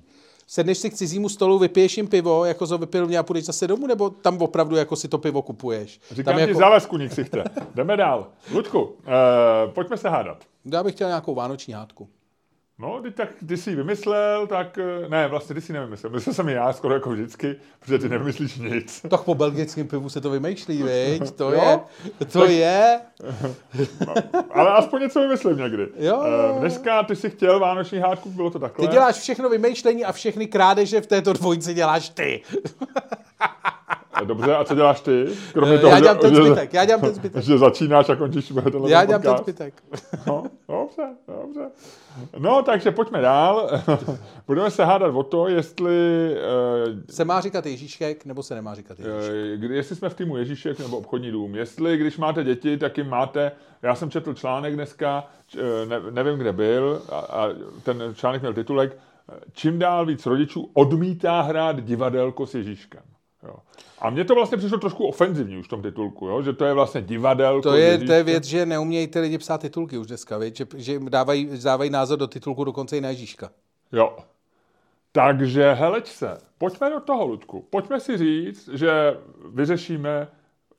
[0.47, 3.67] sedneš si k cizímu stolu, vypiješ jim pivo, jako to vypil mě a půjdeš zase
[3.67, 5.99] domů, nebo tam opravdu jako si to pivo kupuješ?
[6.11, 7.43] Říkám tam ti jako, zález kuní ksichte.
[7.75, 8.27] Jdeme dál.
[8.53, 10.37] Ludku, eh, pojďme se hádat.
[10.73, 12.09] já bych chtěl nějakou vánoční hádku.
[12.79, 14.77] No, ty, tak ty jsi ji vymyslel, tak...
[14.77, 16.11] eh, Ne, vlastně ty jsi nevymyslel.
[16.13, 19.01] Myslel jsem i já skoro jako vždycky, protože ty nevymyslíš nic.
[19.09, 21.31] Tak po belgickém pivu se to vymýšlí, viď?
[21.35, 21.61] To Jo?
[22.19, 22.99] je, to je.
[24.51, 25.87] Ale aspoň něco vymyslím někdy.
[25.97, 26.23] Jo.
[26.55, 28.87] Eh, Dneska ty jsi chtěl vánoční hádku, bylo to takhle.
[28.87, 32.41] Ty děláš všechno vymýšlení a všechny krádeže v této dvojici děláš ty.
[34.23, 35.25] Dobře, a co děláš ty?
[35.53, 37.43] Kromě toho, já že- dělám ten zbytek, já dělám ten zbytek.
[37.43, 39.43] Že začínáš a končíš tenhle Já dělám ten podcast.
[39.43, 39.83] zbytek.
[40.27, 41.03] No, dobře,
[41.43, 41.69] dobře.
[42.39, 43.69] No, takže pojďme dál.
[44.47, 45.95] Budeme se hádat o to, jestli,
[46.37, 49.33] eh, Se má říkat Ježíšek, nebo se nemá říkat Ježíšek?
[49.53, 51.55] eh, kdy- jestli jsme v týmu Ježíšek nebo obchodní dům.
[51.55, 53.51] Jestli, když máte děti, tak jim máte,
[53.81, 57.49] já jsem četl článek dneska, eh, ne, nevím, kde byl, a, a
[57.83, 58.97] ten článek měl titulek,
[59.53, 63.01] čím dál víc rodičů odmítá hrát divadelko s Ježíškem.
[63.43, 63.55] Jo.
[64.05, 66.41] A mně to vlastně přišlo trošku ofenzivní už v tom titulku, jo?
[66.41, 69.61] že to je vlastně divadelko To je, to je věc, že neumějí ty lidi psát
[69.61, 70.57] titulky už dneska, viď?
[70.57, 73.49] Že, že jim dávají, dávají názor do titulku dokonce i na Ježíška.
[73.91, 74.17] Jo.
[75.11, 77.67] Takže heleč se, pojďme do toho, Ludku.
[77.69, 79.17] Pojďme si říct, že
[79.53, 80.27] vyřešíme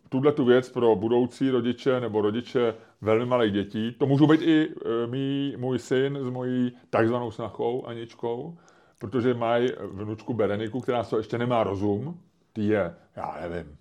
[0.09, 3.93] tuhle tu věc pro budoucí rodiče nebo rodiče velmi malých dětí.
[3.99, 8.59] To můžou být i e, mý, můj syn s mojí takzvanou snachou Aničkou,
[8.99, 12.21] protože mají vnučku Bereniku, která to ještě nemá rozum.
[12.57, 13.77] Ty je, já nevím,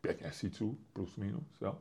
[0.00, 1.74] pět měsíců, plus minus, jo.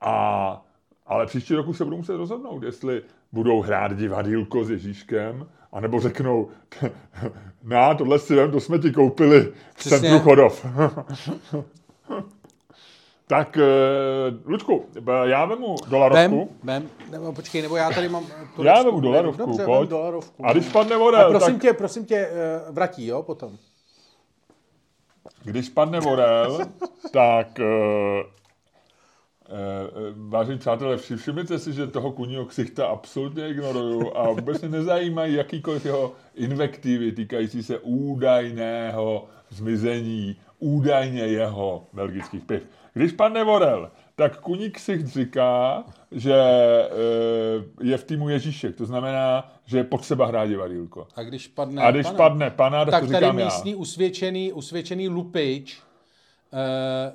[0.00, 0.66] A,
[1.06, 6.48] ale příští roku se budou muset rozhodnout, jestli budou hrát divadýlko s Ježíškem, anebo řeknou,
[7.62, 9.98] na, tohle si vem, to jsme ti koupili v Přesně.
[9.98, 10.66] centru Chodov.
[13.26, 13.62] tak, eh,
[14.44, 14.84] Lučku,
[15.24, 16.50] já vemu dolarovku.
[16.62, 18.24] Vem, vem, nebo počkej, nebo já tady mám...
[18.24, 18.62] tureckou.
[18.62, 19.78] Já vemu dolarovku, Dobře, pojď.
[19.78, 20.46] vem dolarovku.
[20.46, 23.58] A když padne A orel, prosím tak tě, prosím tě, eh, vratí, jo, potom.
[25.44, 26.58] Když padne orel,
[27.12, 27.64] tak eh,
[29.48, 29.52] eh,
[30.28, 35.34] vážení přátelé, vši- všimněte si, že toho kuního ksichta absolutně ignoruju a vůbec mě nezajímají
[35.34, 42.62] jakýkoliv jeho invektivy týkající se údajného zmizení, údajně jeho belgických piv.
[42.94, 46.88] Když padne orel, tak Kuník si říká, že e,
[47.82, 48.76] je v týmu Ježíšek.
[48.76, 51.08] To znamená, že je potřeba hrát divadílko.
[51.14, 53.44] A když padne A když pana, padne pana, tak, tak to tady říkám já.
[53.44, 55.82] místní usvědčený, usvědčený lupič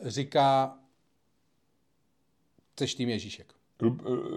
[0.03, 0.73] uh, říká,
[2.73, 3.53] chceš tým Ježíšek.
[3.85, 3.89] Eh,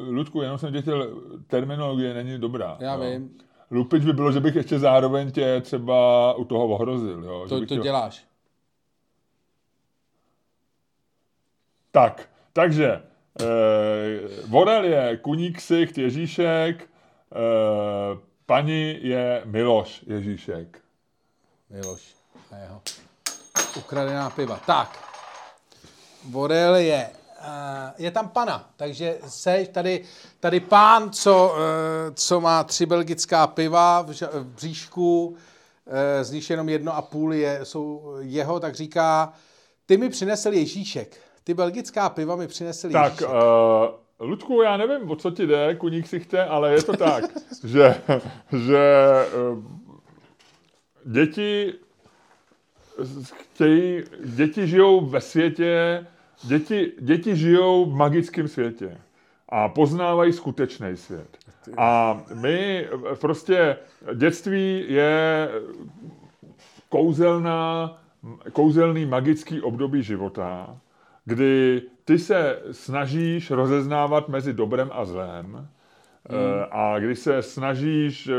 [0.09, 2.77] Ludku, jenom jsem tě chtěl, terminologie není dobrá.
[2.81, 3.01] Já jo.
[3.01, 3.39] vím,
[3.71, 7.25] Lupič by bylo, že bych ještě zároveň tě třeba u toho ohrozil.
[7.25, 7.47] Jo?
[7.49, 8.27] To, to tě- děláš.
[11.91, 13.03] Tak, takže
[13.41, 13.45] eh,
[14.47, 20.81] Vorel je Kuník Sicht Ježíšek, eh, paní je Miloš Ježíšek.
[21.71, 22.03] Miloš
[22.53, 22.83] a jeho
[23.77, 24.61] ukradená piva.
[24.67, 24.99] Tak,
[26.25, 27.47] Borel je, uh,
[27.99, 30.05] je tam pana, takže seš tady,
[30.41, 35.37] tady pán, co, uh, co má tři belgická piva v, v bříšku, uh,
[36.23, 39.33] z jenom jedno a půl je, jsou jeho, tak říká,
[39.87, 41.21] ty mi přinesl Ježíšek.
[41.47, 43.29] Ty belgická piva mi přinesl Tak, Ježíšek.
[43.29, 47.25] uh, Ludku, já nevím, o co ti jde, Kuník si chce, ale je to tak,
[47.65, 48.01] že,
[48.67, 49.13] že
[49.53, 49.65] uh,
[51.05, 51.75] děti
[53.33, 56.07] chtějí, děti žijou ve světě,
[56.45, 58.99] děti, děti žijou v magickém světě
[59.49, 61.39] a poznávají skutečný svět.
[61.77, 63.77] A my eh, prostě,
[64.15, 65.49] dětství je
[66.89, 67.99] kouzelná,
[68.53, 70.77] kouzelný magický období života,
[71.27, 75.69] kdy ty se snažíš rozeznávat mezi dobrem a zlem
[76.31, 76.65] hmm.
[76.71, 78.35] a kdy se snažíš, eh,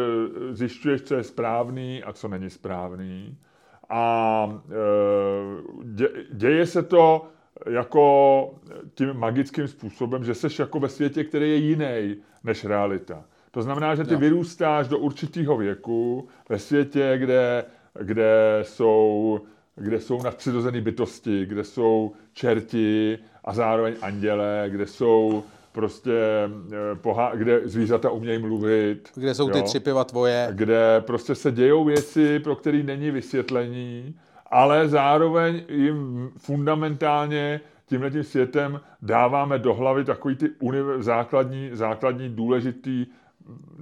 [0.54, 3.38] zjišťuješ, co je správný a co není správný.
[3.90, 7.28] A eh, dě, děje se to
[7.70, 8.56] jako
[8.94, 13.24] tím magickým způsobem, že jsi jako ve světě, který je jiný než realita.
[13.52, 14.20] To znamená, že ty Jo.
[14.20, 17.66] vyrůstáš do určitého věku ve světě, kde,
[18.00, 19.40] kde jsou
[19.78, 27.36] kde jsou nadpřirozené bytosti, kde jsou čerti a zároveň anděle, kde jsou prostě, eh, pohá,
[27.36, 29.12] kde zvířata umějí mluvit.
[29.16, 29.64] Kde jsou ty jo?
[29.64, 30.48] tři piva tvoje?
[30.52, 34.16] kde prostě se dějou věci, pro které není vysvětlení,
[34.52, 42.30] ale zároveň jim fundamentálně tímhle tím světem dáváme do hlavy takový ty univer- základní, základní
[42.30, 43.06] důležitý,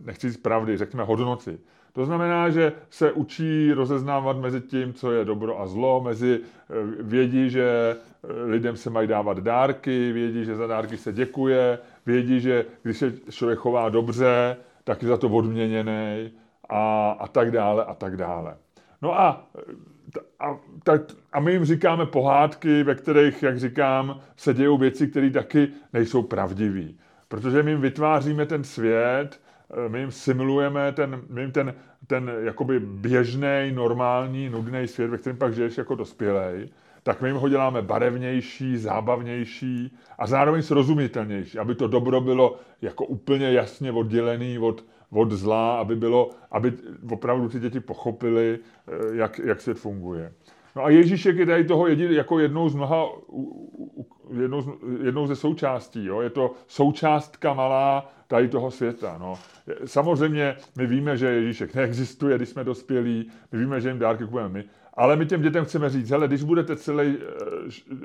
[0.05, 1.57] nechci říct pravdy, řekněme hodnoty.
[1.95, 6.73] To znamená, že se učí rozeznávat mezi tím, co je dobro a zlo, mezi eh,
[6.99, 12.39] vědí, že eh, lidem se mají dávat dárky, vědí, že za dárky se děkuje, vědí,
[12.39, 16.31] že když se člověk chová dobře, tak je za to odměněný
[16.69, 18.57] a, a tak dále a tak dále.
[19.01, 19.47] No a,
[20.39, 21.01] a, tak,
[21.33, 26.23] a my jim říkáme pohádky, ve kterých, jak říkám, se dějou věci, které taky nejsou
[26.23, 26.93] pravdivé.
[27.27, 29.39] Protože my jim vytváříme ten svět,
[29.87, 31.73] my jim simulujeme ten, my jim ten,
[32.07, 36.69] ten jakoby běžný, normální, nudný svět, ve kterém pak žiješ jako dospělej,
[37.03, 43.05] tak my jim ho děláme barevnější, zábavnější a zároveň srozumitelnější, aby to dobro bylo jako
[43.05, 46.73] úplně jasně oddělený od, od zla, aby, bylo, aby
[47.11, 50.33] opravdu ty děti pochopili, eh, jak, jak svět funguje.
[50.75, 53.05] No a Ježíšek je tady toho jedin, jako jednou z mnoha,
[54.41, 54.67] jednou, z,
[55.03, 56.05] jednou ze součástí.
[56.05, 56.21] Jo?
[56.21, 59.17] Je to součástka malá tady toho světa.
[59.19, 59.39] No.
[59.85, 64.49] Samozřejmě my víme, že Ježíšek neexistuje, když jsme dospělí, my víme, že jim dárky kupujeme
[64.49, 64.63] my,
[64.93, 67.25] ale my těm dětem chceme říct, hele, když budete celý eh,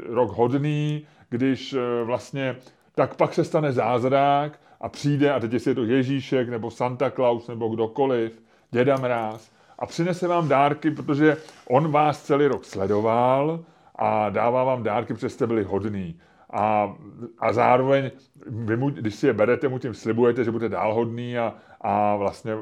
[0.06, 2.56] rok hodný, když eh, vlastně,
[2.94, 7.10] tak pak se stane zázrak a přijde, a teď jestli je to Ježíšek, nebo Santa
[7.10, 9.50] Claus, nebo kdokoliv, děda Mráz,
[9.80, 11.36] a přinese vám dárky, protože
[11.68, 13.64] on vás celý rok sledoval
[13.94, 16.20] a dává vám dárky, protože jste byli hodný.
[16.52, 16.94] A,
[17.38, 18.10] a zároveň,
[18.46, 22.16] vy mu, když si je berete, mu tím slibujete, že budete dál hodný a, a
[22.16, 22.52] vlastně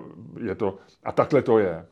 [0.41, 1.87] je to, a takhle to je.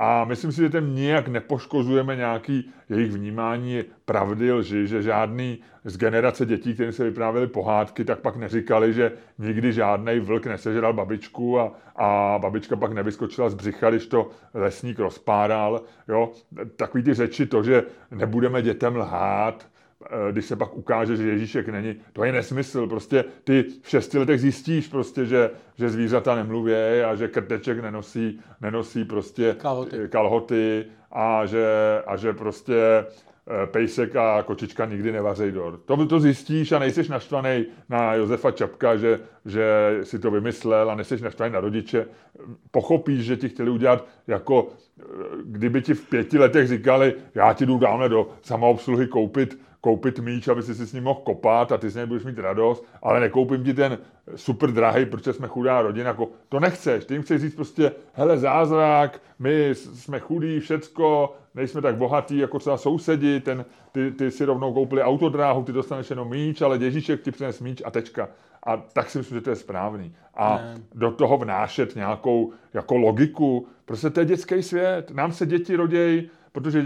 [0.00, 5.96] A myslím si, že tím nijak nepoškozujeme nějaký jejich vnímání pravdy, lži, že žádný z
[5.96, 11.60] generace dětí, kterým se vyprávěly pohádky, tak pak neříkali, že nikdy žádný vlk nesežral babičku
[11.60, 15.82] a, a babička pak nevyskočila z břicha, když to lesník rozpáral.
[16.08, 16.32] Jo?
[16.76, 19.66] Takový ty řeči, to, že nebudeme dětem lhát,
[20.30, 22.86] když se pak ukáže, že Ježíšek není, to je nesmysl.
[22.86, 26.72] Prostě ty v šesti letech zjistíš prostě, že, že zvířata nemluví
[27.04, 30.08] a že krteček nenosí, nenosí prostě Kalhoty.
[30.08, 31.66] kalhoty a že,
[32.06, 35.80] a že prostě eh, pejsek a kočička nikdy nevařejí dort.
[35.84, 40.94] To, to zjistíš a nejseš naštvaný na Josefa Čapka, že, že si to vymyslel a
[40.94, 42.06] neseš naštvaný na rodiče,
[42.70, 44.68] pochopíš, že ti chtěli udělat jako,
[45.00, 45.02] eh,
[45.44, 50.48] kdyby ti v pěti letech říkali, já ti jdu dáme do samoobsluhy koupit koupit míč,
[50.48, 53.20] aby si si s ním mohl kopat a ty z něj budeš mít radost, ale
[53.20, 53.98] nekoupím ti ten
[54.36, 56.08] super drahý, protože jsme chudá rodina.
[56.08, 61.82] Jako, to nechceš, ty jim chceš říct prostě, hele zázrak, my jsme chudí, všecko, nejsme
[61.82, 66.30] tak bohatí jako třeba sousedi, ten, ty, ty si rovnou koupili autodráhu, ty dostaneš jenom
[66.30, 68.28] míč, ale Ježíšek ti přines míč a tečka.
[68.66, 70.14] A tak si myslím, že to je správný.
[70.34, 70.74] A ne.
[70.94, 75.10] do toho vnášet nějakou jako logiku, prostě to je dětský svět.
[75.10, 76.84] Nám se děti rodějí protože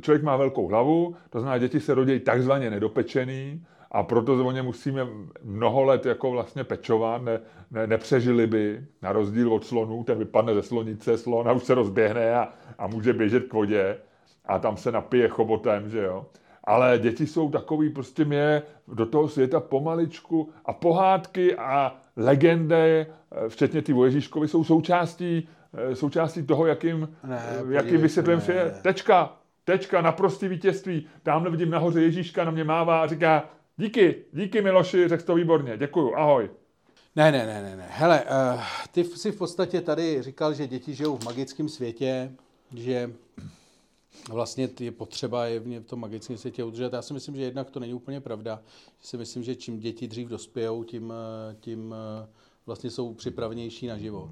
[0.00, 4.62] člověk má velkou hlavu, to znamená, děti se rodí takzvaně nedopečený a proto o ně
[4.62, 5.06] musíme
[5.42, 7.40] mnoho let jako vlastně pečovat, ne,
[7.70, 11.74] ne, nepřežili by, na rozdíl od slonů, ten vypadne ze slonice, slon a už se
[11.74, 12.48] rozběhne a,
[12.78, 13.98] a může běžet k vodě
[14.46, 16.26] a tam se napije chobotem, že jo.
[16.64, 23.06] Ale děti jsou takový, prostě mě do toho světa pomaličku a pohádky a legendy,
[23.48, 25.61] včetně ty Ježíškovi, jsou součástí Eh,
[25.94, 28.80] součástí toho, jakým, ne, eh, jakým vysvětlujeme svět.
[28.82, 31.06] Tečka, tečka, naprostý vítězství.
[31.22, 35.76] Tamhle vidím nahoře Ježíška, na mě mává a říká, díky, díky Miloši, řekl to výborně,
[35.76, 36.50] děkuju, ahoj.
[37.16, 37.86] Ne, ne, ne, ne, ne.
[37.90, 38.62] Hele, uh,
[38.92, 42.32] ty si v podstatě tady říkal, že děti žijou v magickém světě,
[42.74, 43.12] že
[44.30, 46.92] vlastně je potřeba je v tom magickém světě udržet.
[46.92, 48.62] Já si myslím, že jednak to není úplně pravda.
[49.00, 51.12] Že si myslím, že čím děti dřív dospějou, tím,
[51.60, 51.94] tím
[52.66, 54.30] vlastně jsou připravenější na život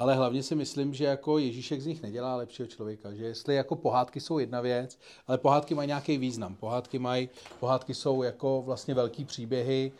[0.00, 3.76] ale hlavně si myslím, že jako Ježíšek z nich nedělá lepšího člověka, že jestli jako
[3.76, 6.54] pohádky jsou jedna věc, ale pohádky mají nějaký význam.
[6.54, 7.28] Pohádky, mají,
[7.60, 9.92] pohádky jsou jako vlastně velký příběhy,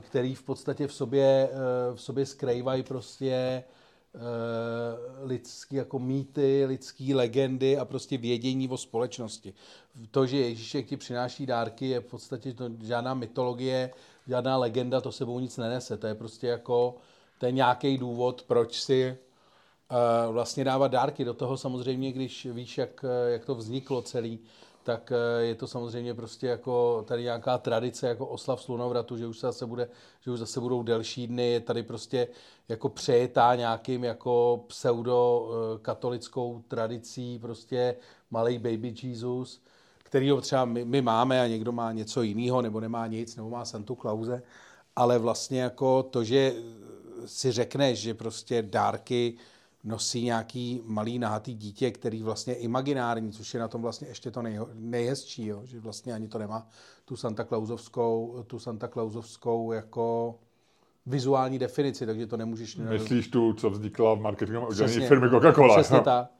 [0.00, 4.18] který v podstatě v sobě, eh, v sobě skrývají prostě eh,
[5.22, 9.54] lidský jako mýty, lidský legendy a prostě vědění o společnosti.
[10.10, 13.90] To, že Ježíšek ti přináší dárky, je v podstatě to žádná mytologie,
[14.26, 15.96] žádná legenda, to sebou nic nenese.
[15.96, 16.96] To je prostě jako
[17.38, 19.18] to je nějaký důvod, proč si
[19.90, 21.24] uh, vlastně dávat dárky.
[21.24, 24.38] Do toho samozřejmě, když víš, jak, jak to vzniklo celý,
[24.82, 29.38] tak uh, je to samozřejmě prostě jako tady nějaká tradice, jako oslav slunovratu, že už
[29.38, 29.88] se zase, bude,
[30.20, 32.28] že už zase budou delší dny, je tady prostě
[32.68, 35.50] jako přejetá nějakým jako pseudo
[35.82, 37.96] katolickou tradicí, prostě
[38.30, 39.60] malý baby Jesus,
[40.02, 43.64] který třeba my, my máme a někdo má něco jiného, nebo nemá nic, nebo má
[43.64, 44.42] Santu Klauze,
[44.96, 46.54] ale vlastně jako to, že
[47.26, 49.34] si řekneš, že prostě dárky
[49.84, 54.30] nosí nějaký malý nahatý dítě, který vlastně je imaginární, což je na tom vlastně ještě
[54.30, 55.60] to nej, nejhezčí, jo?
[55.64, 56.68] že vlastně ani to nemá
[57.04, 60.34] tu Santa Clausovskou, tu Santa Clausovskou jako
[61.06, 62.76] vizuální definici, takže to nemůžeš...
[62.76, 65.74] Myslíš tu, co vznikla v marketingovém oddělení firmy Coca-Cola.
[65.74, 66.30] Přesně tak.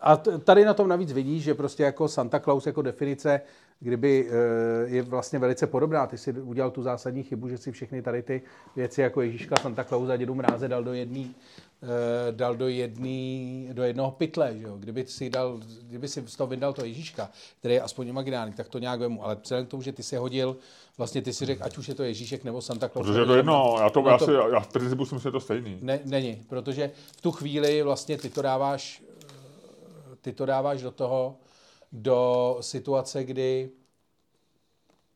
[0.00, 3.40] A tady na tom navíc vidíš, že prostě jako Santa Claus jako definice
[3.80, 6.06] kdyby eh, je vlastně velice podobná.
[6.06, 8.42] Ty si udělal tu zásadní chybu, že si všechny tady ty
[8.76, 11.34] věci jako Ježíška, Santa Claus a Dědu Mráze dal do jedný,
[11.82, 14.76] eh, dal do, jedný, do jednoho pytle, že jo?
[14.78, 18.68] Kdyby si, dal, kdyby si z toho vydal to Ježíška, který je aspoň imaginární, tak
[18.68, 19.24] to nějak vemu.
[19.24, 20.56] Ale vzhledem k tomu, že ty si hodil,
[20.98, 23.06] vlastně ty si řekl, ať už je to Ježíšek nebo Santa Claus.
[23.06, 25.28] Protože je to jedno, já, to, no já, to, si, já v principu si myslím,
[25.28, 25.78] že to stejný.
[25.80, 29.02] Ne, není, protože v tu chvíli vlastně ty to dáváš,
[30.24, 31.36] ty to dáváš do toho,
[31.92, 33.70] do situace, kdy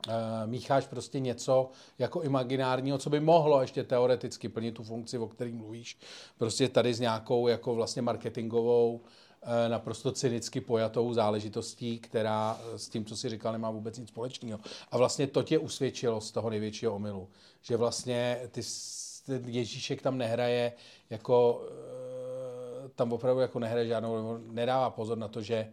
[0.08, 0.12] uh,
[0.46, 5.52] mícháš prostě něco jako imaginárního, co by mohlo ještě teoreticky plnit tu funkci, o které
[5.52, 5.98] mluvíš,
[6.38, 9.08] prostě tady s nějakou jako vlastně marketingovou, uh,
[9.68, 14.60] naprosto cynicky pojatou záležitostí, která s tím, co si říkal, nemá vůbec nic společného.
[14.90, 17.28] A vlastně to tě usvědčilo z toho největšího omylu,
[17.62, 18.60] že vlastně ty,
[19.26, 20.72] ten Ježíšek tam nehraje
[21.10, 21.62] jako,
[22.98, 25.68] tam opravdu jako nehraje žádnou, nedává pozor na to, že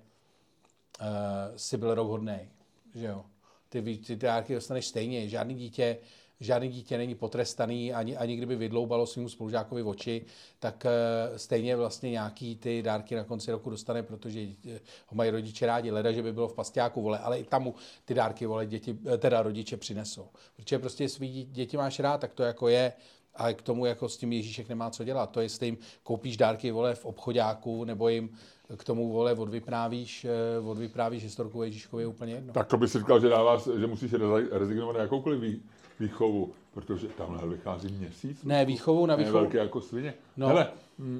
[1.01, 1.07] uh,
[1.55, 2.49] si byl rok hodnej,
[2.95, 3.25] že jo.
[3.69, 5.29] Ty, ty dárky dostaneš stejně.
[5.29, 5.97] Žádný dítě,
[6.39, 10.25] žádný dítě není potrestaný, ani, ani kdyby vydloubalo svým spolužákovi oči,
[10.59, 14.71] tak uh, stejně vlastně nějaký ty dárky na konci roku dostane, protože uh,
[15.07, 15.91] ho mají rodiče rádi.
[15.91, 18.93] Leda, že by bylo v pastiáku, vole, ale i tam mu ty dárky, vole, děti,
[19.17, 20.27] teda rodiče přinesou.
[20.55, 22.93] Protože prostě svý děti máš rád, tak to jako je
[23.35, 25.31] a k tomu jako s tím Ježíšek nemá co dělat.
[25.31, 28.29] To jestli jim koupíš dárky vole v obchodáku nebo jim
[28.77, 32.53] k tomu vole odvyprávíš, eh, odvyprávíš historku Ježíškovi je úplně jedno.
[32.53, 34.13] Tak to by si říkal, že, dává, že musíš
[34.51, 35.61] rezignovat na jakoukoliv
[35.99, 38.43] výchovu, protože tamhle vychází měsíc.
[38.43, 39.49] Ne, výchovu na výchovu.
[39.53, 40.13] Ne, jako svině.
[40.37, 40.67] No, Hele,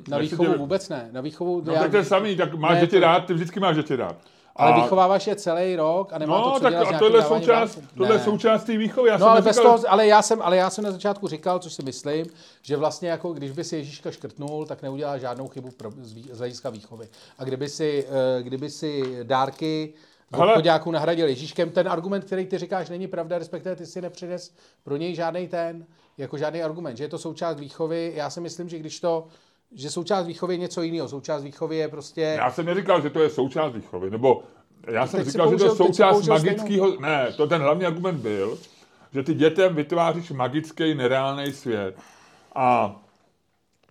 [0.10, 0.58] na výchovu tě...
[0.58, 1.10] vůbec ne.
[1.12, 1.62] Na výchovu...
[1.66, 1.82] No já...
[1.82, 3.00] tak to je samý, tak máš ne, děti to...
[3.00, 4.18] rád, ty vždycky máš děti rád.
[4.56, 4.82] Ale a...
[4.82, 8.20] vychováváš je celý rok a nemá no, to co tak dělat a tohle součást, tohle
[8.20, 9.10] součást té výchovy.
[9.10, 11.74] Já no, ale, bez toho, ale, já jsem, ale já jsem na začátku říkal, což
[11.74, 12.26] si myslím,
[12.62, 15.92] že vlastně jako když by si Ježíška škrtnul, tak neudělá žádnou chybu pro,
[16.32, 17.08] z hlediska výchovy.
[17.38, 19.94] A kdyby si, eh, kdyby si dárky
[20.32, 21.70] obchodáků nahradil Ježíškem.
[21.70, 24.54] Ten argument, který ty říkáš, není pravda, respektive ty si nepřines
[24.84, 25.86] pro něj žádný ten,
[26.18, 28.14] jako žádný argument, že je to součást výchovy.
[28.16, 29.28] Já si myslím, že když to,
[29.76, 31.08] že součást výchovy je něco jiného.
[31.08, 32.22] Součást výchovy je prostě...
[32.22, 34.44] Já jsem neříkal, že to je součást výchovy, nebo
[34.88, 37.00] já jsem teď říkal, že to je použil- součást použil magického...
[37.00, 38.58] Ne, to ten hlavní argument byl,
[39.14, 41.98] že ty dětem vytváříš magický, nereálný svět.
[42.56, 42.96] A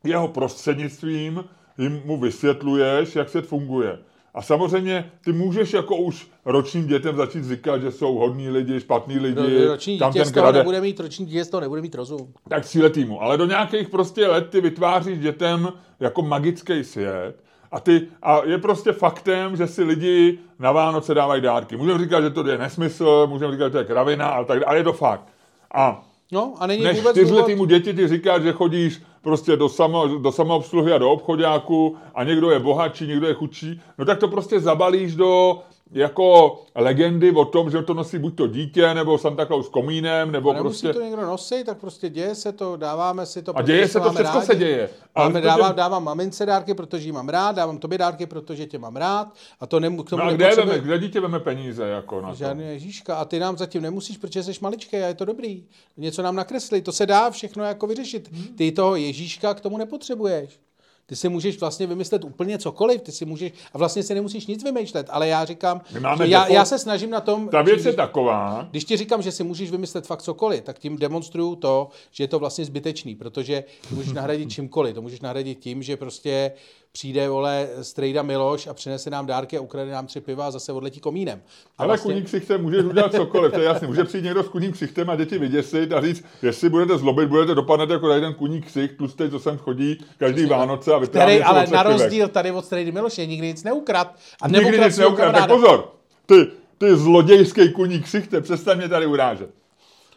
[0.04, 1.44] jeho prostřednictvím
[1.78, 3.98] jim mu vysvětluješ, jak svět funguje.
[4.34, 9.18] A samozřejmě ty můžeš jako už ročním dětem začít říkat, že jsou hodní lidi, špatní
[9.18, 11.82] lidi, Roční tam dítě ten z toho grade, nebude mít, roční dítě z toho nebude
[11.82, 12.32] mít rozum.
[12.48, 13.22] tak tříletýmu.
[13.22, 18.58] Ale do nějakých prostě let ty vytváříš dětem jako magický svět a, ty, a je
[18.58, 21.76] prostě faktem, že si lidi na Vánoce dávají dárky.
[21.76, 24.76] Můžeme říkat, že to je nesmysl, můžeme říkat, že to je kravina, ale, tak, ale
[24.76, 25.28] je to fakt.
[25.74, 27.26] A No a není než vůbec důvod...
[27.26, 32.24] čtyřletýmu děti ti říkat, že chodíš prostě do, samo, do samoobsluhy a do obchodáku a
[32.24, 37.44] někdo je bohatší, někdo je chudší, no tak to prostě zabalíš do jako legendy o
[37.44, 40.92] tom, že to nosí buď to dítě, nebo Santa Claus s komínem, nebo A prostě...
[40.92, 43.58] to někdo nosit, tak prostě děje se to, dáváme si to.
[43.58, 44.46] A děje se to, všechno rádi.
[44.46, 44.90] se děje.
[45.14, 48.26] Ale Máme, to, dávám, že- dávám mamince dárky, protože ji mám rád, dávám tobě dárky,
[48.26, 49.28] protože tě mám rád.
[49.60, 52.20] A to nemu, k tomu No a kde, nepotřebuje veme, kde dítě veme peníze jako
[52.20, 53.16] na žádný Ježíška.
[53.16, 55.64] A ty nám zatím nemusíš, protože jsi maličký a je to dobrý.
[55.96, 58.32] Něco nám nakresli, to se dá všechno jako vyřešit.
[58.32, 58.44] Hmm.
[58.56, 60.60] Ty toho Ježíška k tomu nepotřebuješ.
[61.06, 64.64] Ty si můžeš vlastně vymyslet úplně cokoliv, ty si můžeš, a vlastně si nemusíš nic
[64.64, 65.80] vymýšlet, ale já říkám,
[66.16, 68.96] že já, já se snažím na tom, Ta že věc když- je taková, když ti
[68.96, 72.64] říkám, že si můžeš vymyslet fakt cokoliv, tak tím demonstruju to, že je to vlastně
[72.64, 74.94] zbytečný, protože to můžeš nahradit čímkoliv.
[74.94, 76.52] To můžeš nahradit tím, že prostě
[76.94, 80.72] přijde, vole, strejda Miloš a přinese nám dárky a ukrade nám tři piva a zase
[80.72, 81.42] odletí komínem.
[81.78, 82.12] A ale vlastně...
[82.12, 83.88] kuník ksichtem můžeš udělat cokoliv, to je jasný.
[83.88, 87.54] Může přijít někdo s kuním ksichtem a děti vyděsit a říct, jestli budete zlobit, budete
[87.54, 91.38] dopadnout jako tady ten kuník ksicht, tlustej, co sem chodí každý Vánoce a vypráví který
[91.38, 94.16] něco o ale na rozdíl tady od strejdy Miloše nikdy nic neukrad.
[94.42, 95.32] A Nikdy nic neukrát.
[95.32, 95.92] Tak pozor,
[96.26, 96.46] ty,
[96.78, 99.50] ty zlodějský kuník ksichte, přestaň mě tady urážet.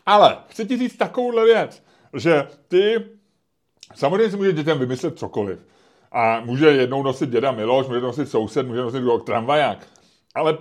[0.05, 3.05] Ale chci ti říct takovouhle věc, že ty
[3.95, 5.59] samozřejmě si může dětem vymyslet cokoliv.
[6.11, 9.87] A může jednou nosit děda Miloš, může nosit soused, může nosit kdo- tramvaják.
[10.35, 10.57] Ale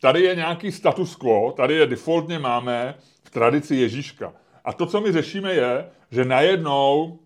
[0.00, 4.32] tady je nějaký status quo, tady je defaultně máme v tradici Ježíška.
[4.64, 7.18] A to, co my řešíme, je, že najednou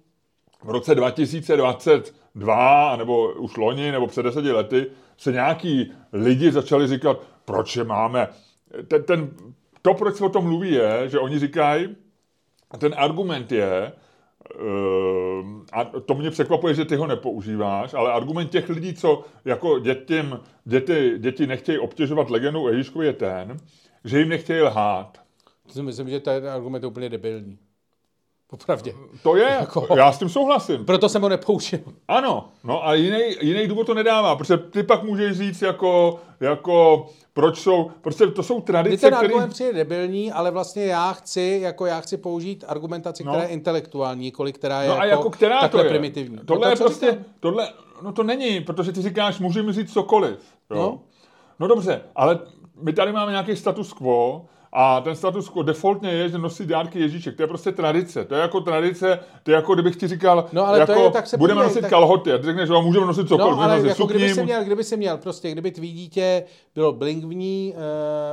[0.65, 4.87] v roce 2022, nebo už loni, nebo před deseti lety,
[5.17, 8.29] se nějaký lidi začali říkat, proč je máme.
[8.89, 9.31] Ten, ten,
[9.83, 11.97] to, proč se o tom mluví, je, že oni říkají,
[12.71, 13.93] a ten argument je,
[15.73, 20.41] a to mě překvapuje, že ty ho nepoužíváš, ale argument těch lidí, co jako dětem,
[20.65, 23.57] děti, děti nechtějí obtěžovat legendu o Ježíškovi, je ten,
[24.05, 25.19] že jim nechtějí lhát.
[25.67, 27.59] To si myslím, že ten argument je úplně debilní.
[28.47, 28.95] Popravdě.
[29.23, 30.85] To je, Jako- já s tím souhlasím.
[30.85, 31.79] Proto jsem ho nepoužil.
[32.09, 37.07] Ano, no a jiný, jiný důvod to nedává, protože ty pak můžeš říct jako, jako
[37.41, 39.27] proč jsou, prostě to jsou tradice, ten které...
[39.27, 43.33] argument přijde debilní, ale vlastně já chci, jako já chci použít argumentaci, No.
[43.33, 45.91] která je intelektuální, nikoli která je No a jako která takhle to je?
[45.91, 46.39] primitivní.
[46.45, 47.25] Tohle no je prostě, říkám.
[47.41, 47.69] tohle,
[48.03, 50.39] no to není, protože ty říkáš, můžeme říct cokoliv.
[50.71, 50.77] Jo?
[50.77, 50.83] No.
[50.83, 51.01] No.
[51.59, 52.39] no dobře, ale
[52.83, 57.01] my tady máme nějaký status quo a ten status quo defaultně je, že nosí dárky
[57.01, 57.37] Ježíšek.
[57.37, 58.25] To je prostě tradice.
[58.25, 61.11] To je jako tradice, to je jako kdybych ti říkal, No, ale to jako, je-
[61.11, 62.33] tak se budeme podívej, nosit tak- kalhoty.
[62.33, 63.57] A ty řekneš, že jo, můžeme nosit cokoliv.
[63.57, 66.45] No, ale nosit jako kdyby sukni, si měl, kdyby si měl prostě, kdyby tvý dítě
[66.75, 67.75] bylo blingvní,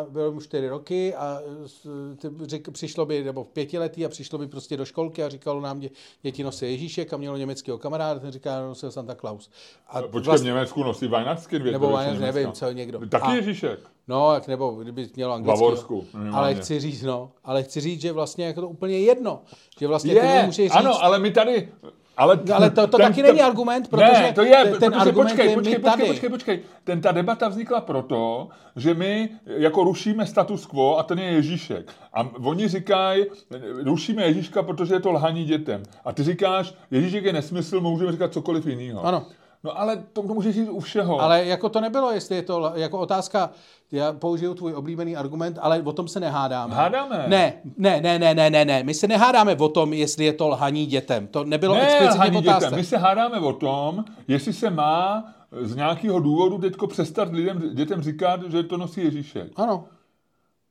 [0.07, 1.39] uh, bylo mu čtyři roky a
[1.85, 5.61] uh, řek, přišlo by, nebo v pětiletý a přišlo by prostě do školky a říkalo
[5.61, 5.89] nám, dě,
[6.21, 9.49] děti nosí Ježíšek a mělo německého kamaráda, ten říká, nosil Santa Claus.
[9.89, 11.63] A Počkej, v Německu nosí Weihnachtskind.
[11.63, 12.99] věc, Nebo většině Weihnacht, nevím, co někdo.
[13.09, 13.79] Taky A- Ježíšek.
[14.07, 15.59] No, jak nebo kdyby měl anglický.
[15.63, 19.41] Bavorsku, Ale chci říct, no, ale chci říct, že vlastně jako to úplně jedno.
[19.79, 21.69] Že vlastně ty Je, můžeš říct, ano, ale my tady...
[22.17, 25.01] Ale, No, ale to- to taky není argument, protože ne, to je, ten- ten protože
[25.01, 26.07] argument počkej, je počkej, počkej, tady.
[26.07, 26.59] počkej, počkej.
[26.83, 31.91] Ten, ta debata vznikla proto, že my jako rušíme status quo a ten je Ježíšek.
[32.13, 33.25] A oni říkají,
[33.83, 35.83] rušíme Ježíška, protože je to lhaní dětem.
[36.05, 39.05] A ty říkáš, Ježíšek je nesmysl, můžeme říkat cokoliv jiného.
[39.05, 39.25] Ano.
[39.67, 41.21] No ale to, to můžeš říct u všeho.
[41.21, 43.49] Ale jako to nebylo, jestli je to jako otázka,
[43.91, 46.75] já použiju tvůj oblíbený argument, ale o tom se nehádáme.
[46.75, 47.25] Hádáme.
[47.27, 48.83] Ne, ne, ne, ne, ne, ne, ne.
[48.83, 51.27] My se nehádáme o tom, jestli je to lhaní dětem.
[51.27, 52.75] To nebylo ne, explicitně dětem.
[52.75, 55.23] My se hádáme o tom, jestli se má
[55.61, 59.51] z nějakého důvodu teďko přestat lidem, dětem říkat, že to nosí Ježíšek.
[59.55, 59.85] Ano,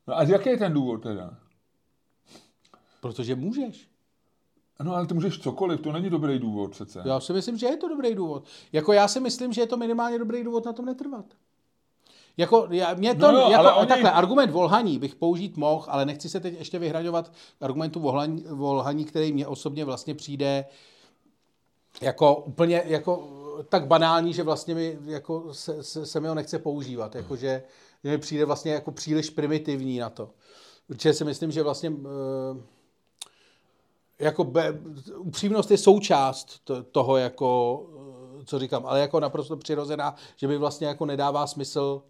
[0.09, 1.30] No a jaký je ten důvod teda?
[3.01, 3.88] protože můžeš.
[4.83, 7.03] No ale ty můžeš cokoliv, to není dobrý důvod přece.
[7.05, 8.45] Já si myslím, že je to dobrý důvod.
[8.72, 11.24] Jako já si myslím, že je to minimálně dobrý důvod na tom netrvat.
[12.37, 15.85] Jako, já, mě to, No jo, jako, ale oni- takhle, argument volhaní bych použít mohl,
[15.89, 20.64] ale nechci se teď ještě vyhraňovat argumentu volhaní, volhaní který mě osobně vlastně přijde
[22.01, 23.29] jako úplně, jako
[23.68, 27.62] tak banální, že vlastně mi jako se, se, se mi ho nechce používat, jako že,
[28.05, 30.31] že mi přijde vlastně jako příliš primitivní na to.
[30.91, 32.07] Určitě si myslím, že vlastně uh,
[34.19, 34.79] jako be,
[35.17, 37.79] upřímnost je součást to, toho, jako,
[38.37, 42.03] uh, co říkám, ale jako naprosto přirozená, že mi vlastně jako nedává smysl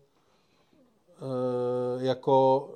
[1.20, 2.68] uh, jako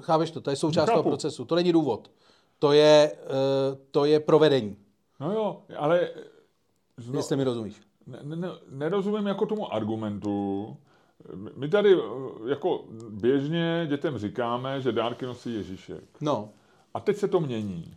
[0.00, 0.98] chápeš to, to je součást Chápu.
[1.02, 2.10] toho procesu, to není důvod.
[2.58, 4.76] To je, uh, to je provedení,
[5.20, 6.08] No jo, ale
[7.10, 7.18] no.
[7.18, 7.76] jestli mi rozumíš.
[8.06, 10.76] ne, ne, nerozumím jako tomu argumentu.
[11.56, 12.00] My tady eh,
[12.50, 16.04] jako běžně dětem říkáme, že dárky nosí Ježíšek.
[16.20, 16.48] No,
[16.94, 17.94] A teď se to mění.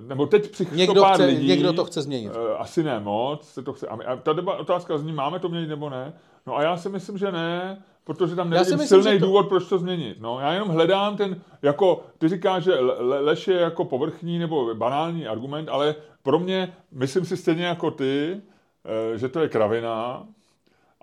[0.00, 2.32] Nebo teď přichází někdo, chce, lidí, někdo to chce změnit.
[2.52, 3.86] eh, Asi ne moc, se to chce.
[3.88, 6.12] A ta deba, otázka zní, máme to měnit nebo ne?
[6.46, 9.68] No a já si myslím, že ne, protože tam nevidím myslím, silný to- důvod, proč
[9.68, 10.16] to změnit.
[10.20, 14.38] No, já jenom hledám ten, jako, ty říkáš, že le, le- lež je jako povrchní
[14.38, 18.40] nebo banální argument, ale pro mě, myslím si stejně jako ty,
[19.14, 20.26] eh, že to je kravina,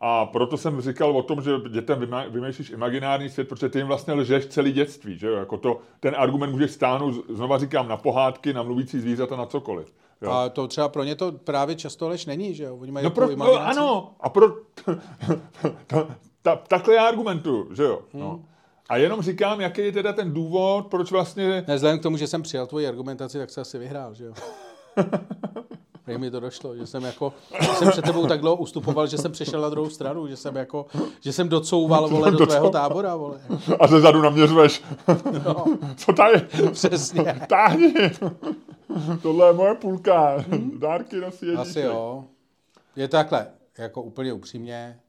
[0.04, 4.14] a proto jsem říkal o tom, že dětem vymýšlíš imaginární svět, protože ty jim vlastně
[4.14, 5.18] lžeš celý dětství.
[5.18, 5.34] Že jo?
[5.34, 9.94] Jako to, ten argument můžeš stáhnout, znova říkám, na pohádky, na mluvící zvířata, na cokoliv.
[10.22, 10.32] Jo?
[10.32, 12.78] A to třeba pro ně to právě často lež není, že jo?
[12.78, 14.48] Oni mají No, pro, no ano, a pro,
[15.88, 16.08] to,
[16.42, 18.02] ta, takhle já argumentuju, že jo.
[18.14, 18.22] Hmm.
[18.22, 18.44] No.
[18.90, 21.64] A jenom říkám, jaký je teda ten důvod, proč vlastně...
[21.68, 24.34] Ne, vzhledem k tomu, že jsem přijal tvoji argumentaci, tak se asi vyhrál, že jo?
[26.08, 29.18] Jak mi to došlo, že jsem jako, že jsem před tebou tak dlouho ustupoval, že
[29.18, 30.86] jsem přešel na druhou stranu, že jsem jako,
[31.20, 33.42] že jsem docouval, vole, do tvého tábora, vole.
[33.80, 34.84] A ze zadu naměřuješ.
[35.46, 35.66] No,
[35.98, 36.48] Co tady?
[36.72, 37.42] přesně.
[37.50, 37.94] Táhni.
[39.22, 40.46] Tohle je moje půlka.
[40.80, 41.68] Dárky nosí Ježíšek.
[41.68, 42.26] Asi jo.
[42.96, 43.48] Je to takhle,
[43.78, 45.00] jako úplně upřímně,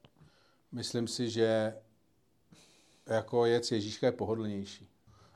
[0.71, 1.73] myslím si, že
[3.07, 4.87] jako jec Ježíška je pohodlnější.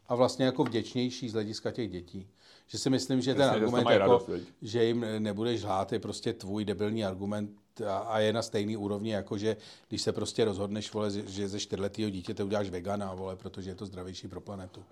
[0.07, 2.27] A vlastně jako vděčnější z hlediska těch dětí.
[2.67, 4.29] Že si myslím, že ten Jasně, argument, jako, radost,
[4.61, 7.51] že jim nebudeš lhát, je prostě tvůj debilní argument
[7.87, 9.57] a, a je na stejný úrovni, jako že
[9.89, 13.85] když se prostě rozhodneš, vole, že ze čtyřletého dítěte uděláš vegana, vole, protože je to
[13.85, 14.83] zdravější pro planetu.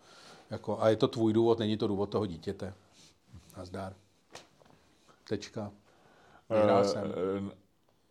[0.49, 2.73] Jako, a je to tvůj důvod, není to důvod toho dítěte.
[3.57, 3.95] Nazdar.
[5.27, 5.71] Tečka.
[6.49, 7.13] Vyhrál Eh, jsem.
[7.51, 7.55] eh,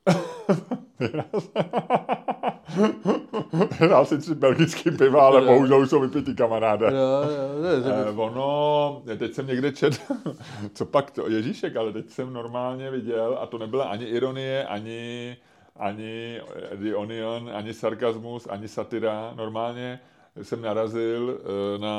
[3.80, 6.86] Vyhrál si tři belgický piva, ale bohužel už jsou vypitý kamaráde.
[6.86, 7.70] Jo, jo, jo,
[8.06, 10.00] Eh, ono, teď jsem někde čet,
[10.74, 15.36] co pak to, Ježíšek, ale teď jsem normálně viděl, a to nebyla ani ironie, ani,
[15.76, 16.40] ani
[16.74, 20.00] The Onion, ani sarkazmus, ani satira, normálně
[20.42, 21.98] jsem narazil eh, na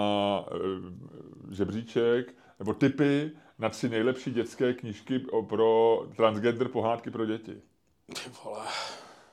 [0.51, 0.55] eh,
[1.55, 7.55] žebříček, nebo typy na tři nejlepší dětské knížky pro transgender pohádky pro děti.
[8.13, 8.65] Ty vole.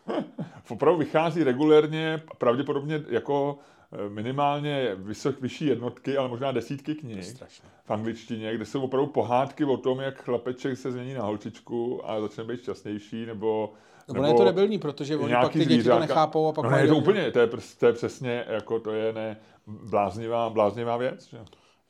[0.70, 3.58] Opravdu vychází regulérně, pravděpodobně jako
[3.92, 7.42] eh, minimálně vysok, vyšší jednotky, ale možná desítky knih
[7.84, 12.20] v angličtině, kde jsou opravdu pohádky o tom, jak chlapeček se změní na holčičku a
[12.20, 13.72] začne být šťastnější, nebo...
[14.08, 16.00] No, ono je to debilní, protože oni pak ty děti to zvířátka.
[16.00, 17.46] nechápou a pak no, ne, to do- úplně, to je,
[17.78, 21.38] to je přesně, jako to je ne, bláznivá, bláznivá věc, že?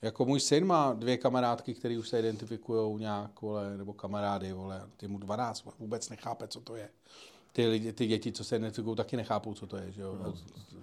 [0.03, 4.83] Jako můj syn má dvě kamarádky, které už se identifikují nějak, vole, nebo kamarády, vole,
[4.97, 6.89] ty mu 12, vole, vůbec nechápe, co to je.
[7.53, 10.19] Ty, lidi, ty děti, co se identifikují, taky nechápou, co to je, že jo.
[10.25, 10.33] A,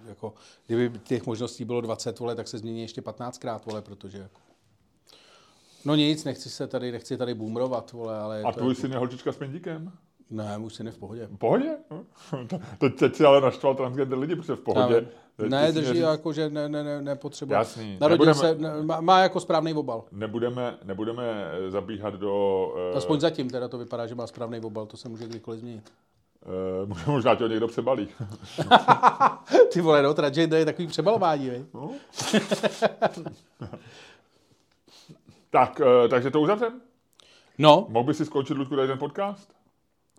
[0.08, 0.34] jako,
[0.66, 4.40] kdyby těch možností bylo 20, vole, tak se změní ještě 15krát, vole, protože jako...
[5.84, 8.42] No nic, nechci se tady, nechci tady boomrovat, vole, ale...
[8.42, 9.92] A tvůj syn je holčička s pendíkem?
[10.30, 11.26] Ne, můj syn je v pohodě.
[11.26, 11.76] V pohodě?
[12.78, 15.08] Teď, teď si ale naštval transgender lidi, protože v pohodě.
[15.48, 17.58] Ne, drží neříct- jako, že ne, ne, ne, nepotřebuje.
[17.58, 17.98] Jasný.
[18.00, 20.04] Narodil Nebudeme- se, ne, má, má, jako správný obal.
[20.12, 21.24] Nebudeme, nebudeme
[21.66, 22.66] eh, zabíhat do...
[22.94, 25.92] eh, Aspoň zatím teda to vypadá, že má správný obal, to se může kdykoliv změnit.
[27.06, 28.08] eh, možná tě ho někdo přebalí.
[29.72, 31.64] Ty vole, no, transgender je takový přebalování, vej.
[31.74, 31.90] No.
[35.50, 36.80] tak, eh, takže to uzavřem?
[37.58, 39.52] No, Mohl by si skončit, Ludku, tady ten podcast?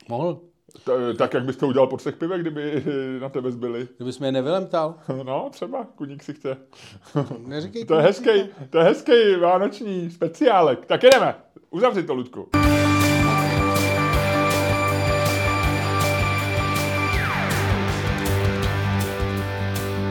[0.10, 0.40] mohl.
[0.84, 2.84] T- tak, jak bys to udělal po třech pivech, kdyby
[3.20, 3.88] na tebe zbyli?
[3.98, 6.58] Kdybys mě nevylemtal, No, třeba, kuník si chce.
[7.48, 7.86] neříkej.
[7.86, 8.30] To je hezký,
[8.70, 10.86] to je hezký vánoční speciálek.
[10.86, 11.36] Tak jedeme.
[11.70, 12.50] Uzavři to, Ludku.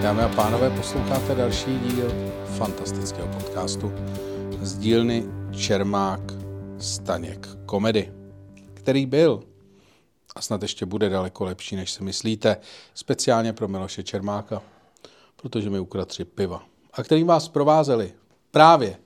[0.03, 2.13] Dámy a pánové, posloucháte další díl
[2.45, 3.93] fantastického podcastu
[4.61, 6.21] z dílny Čermák
[6.79, 8.13] Staněk komedy,
[8.75, 9.41] který byl
[10.37, 12.57] a snad ještě bude daleko lepší, než si myslíte,
[12.95, 14.63] speciálně pro Miloše Čermáka,
[15.37, 16.63] protože mi ukradl tři piva.
[16.93, 18.13] A kterým vás provázeli
[18.51, 18.97] právě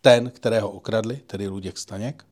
[0.00, 2.24] ten, kterého okradli, tedy Luděk Staněk,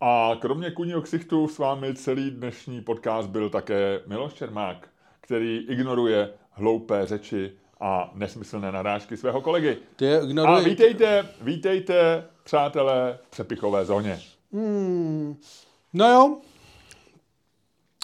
[0.00, 4.88] A kromě kuního ksichtu s vámi celý dnešní podcast byl také Miloš Čermák,
[5.20, 9.78] který ignoruje hloupé řeči a nesmyslné narážky svého kolegy.
[9.96, 10.64] ty je A ignoruje...
[10.64, 14.20] vítejte, vítejte, přátelé, v přepichové zóně.
[15.92, 16.38] No jo,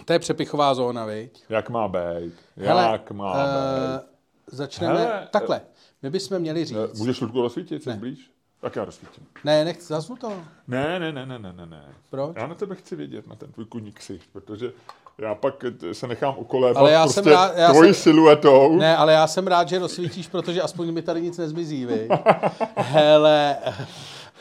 [0.05, 1.45] To je přepichová zóna, viď?
[1.49, 2.35] Jak má být?
[2.57, 4.07] Hele, Jak má eh, být?
[4.47, 5.61] začneme Hele, takhle.
[6.03, 6.79] My bychom měli říct.
[6.95, 8.31] Eh, Můžeš Ludku rozsvítit, jsi blíž?
[8.61, 9.27] Tak já rozsvítím.
[9.45, 10.33] Ne, nech, zaznu to.
[10.69, 11.85] Ne, ne, ne, ne, ne, ne, ne.
[12.11, 12.37] Proč?
[12.37, 14.73] Já na tebe chci vědět, na ten tvůj kuník ksicht, protože
[15.19, 18.77] já pak eh, se nechám ukolébat Ale já prostě jsem rád- já tvojí jsem- siluetou.
[18.77, 22.09] Ne, ale já jsem rád, že rozsvítíš, protože aspoň mi tady nic nezmizí, vy.
[22.77, 23.57] Hele,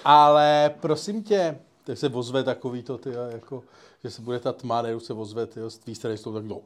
[0.05, 3.63] ale prosím tě, tak se ozve takový to, ty, jako,
[4.03, 6.61] že se bude ta tma, najednou se ozve, ty, z tvý strany jsou tak no,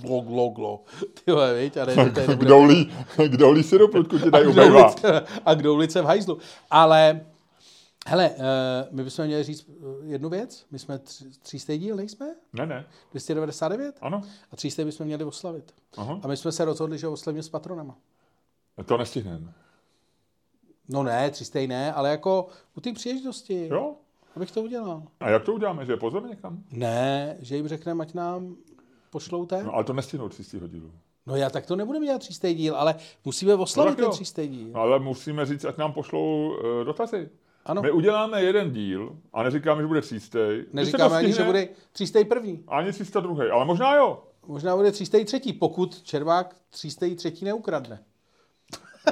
[0.00, 0.84] glo, glo, glo,
[1.24, 2.92] ty viď, a ne, že tady nebude, Kdo lí,
[3.28, 6.38] kdo lí sirup, Ludku, ti dají ulice, a kdo ulice v hajzlu.
[6.70, 7.20] Ale,
[8.06, 8.44] hele, uh,
[8.90, 12.34] my bychom měli říct eh, jednu věc, my jsme tři, třístej díl, nejsme?
[12.52, 13.98] Ne, ne, 299?
[14.00, 14.22] ano.
[14.52, 15.74] A třístej bychom měli oslavit.
[15.96, 16.20] Aha.
[16.22, 17.96] A my jsme se rozhodli, že oslavíme s patronama.
[18.84, 19.52] To nestihneme.
[20.88, 23.94] No ne, třístej ne, ale jako u té příležitosti, Jo?
[24.36, 25.02] abych to udělal.
[25.20, 26.62] A jak to uděláme, že je pozveme někam?
[26.70, 28.56] Ne, že jim řekneme, ať nám
[29.10, 29.58] pošlou ten.
[29.60, 30.90] No No, ale to nestihnou 300 dílu.
[31.26, 34.68] no já tak to nebudeme dělat třístej díl, ale musíme oslavit tak ten třístej díl.
[34.72, 37.28] No, ale musíme říct, ať nám pošlou uh, dotazy.
[37.66, 40.38] Ano, My uděláme jeden díl a neříkáme, že bude 300.
[40.72, 42.64] neříkáme ani, že bude třístej první.
[42.68, 44.22] Ani 302, ale možná jo.
[44.46, 48.02] Možná bude třístej třetí, pokud Červák třístej třetí neukradne.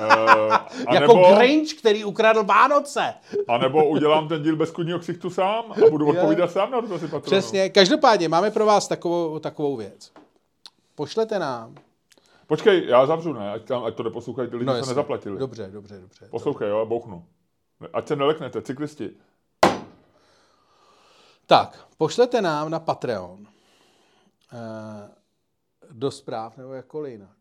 [0.00, 0.54] Uh,
[0.86, 3.14] a Jako Grinch, který ukradl Vánoce.
[3.48, 7.06] a nebo udělám ten díl bez kudního ksichtu sám a budu odpovídat sám na dotazy
[7.06, 7.22] patronů.
[7.22, 7.68] Přesně.
[7.70, 10.12] Každopádně máme pro vás takovou, takovou věc.
[10.94, 11.74] Pošlete nám.
[12.46, 13.52] Počkej, já zavřu, ne?
[13.52, 14.90] Ať, tam, ať to neposlouchají ty lidi, co jasně.
[14.90, 15.38] nezaplatili.
[15.38, 16.28] Dobře, dobře, dobře.
[16.30, 17.24] Poslouchej, jo, já bouchnu.
[17.92, 19.10] Ať se neleknete, cyklisti.
[21.46, 23.46] Tak, pošlete nám na Patreon
[24.52, 25.08] eh,
[25.90, 27.36] do zpráv nebo jakkoliv jinak.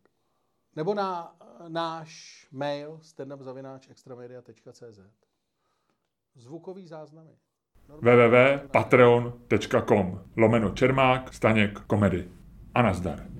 [0.75, 1.35] Nebo na
[1.67, 4.99] náš mail standupzavináč extramedia.cz
[6.35, 7.31] Zvukový záznamy.
[7.87, 12.31] www.patreon.com lomeno Čermák, Staněk, Komedy.
[12.73, 13.30] A nazdar.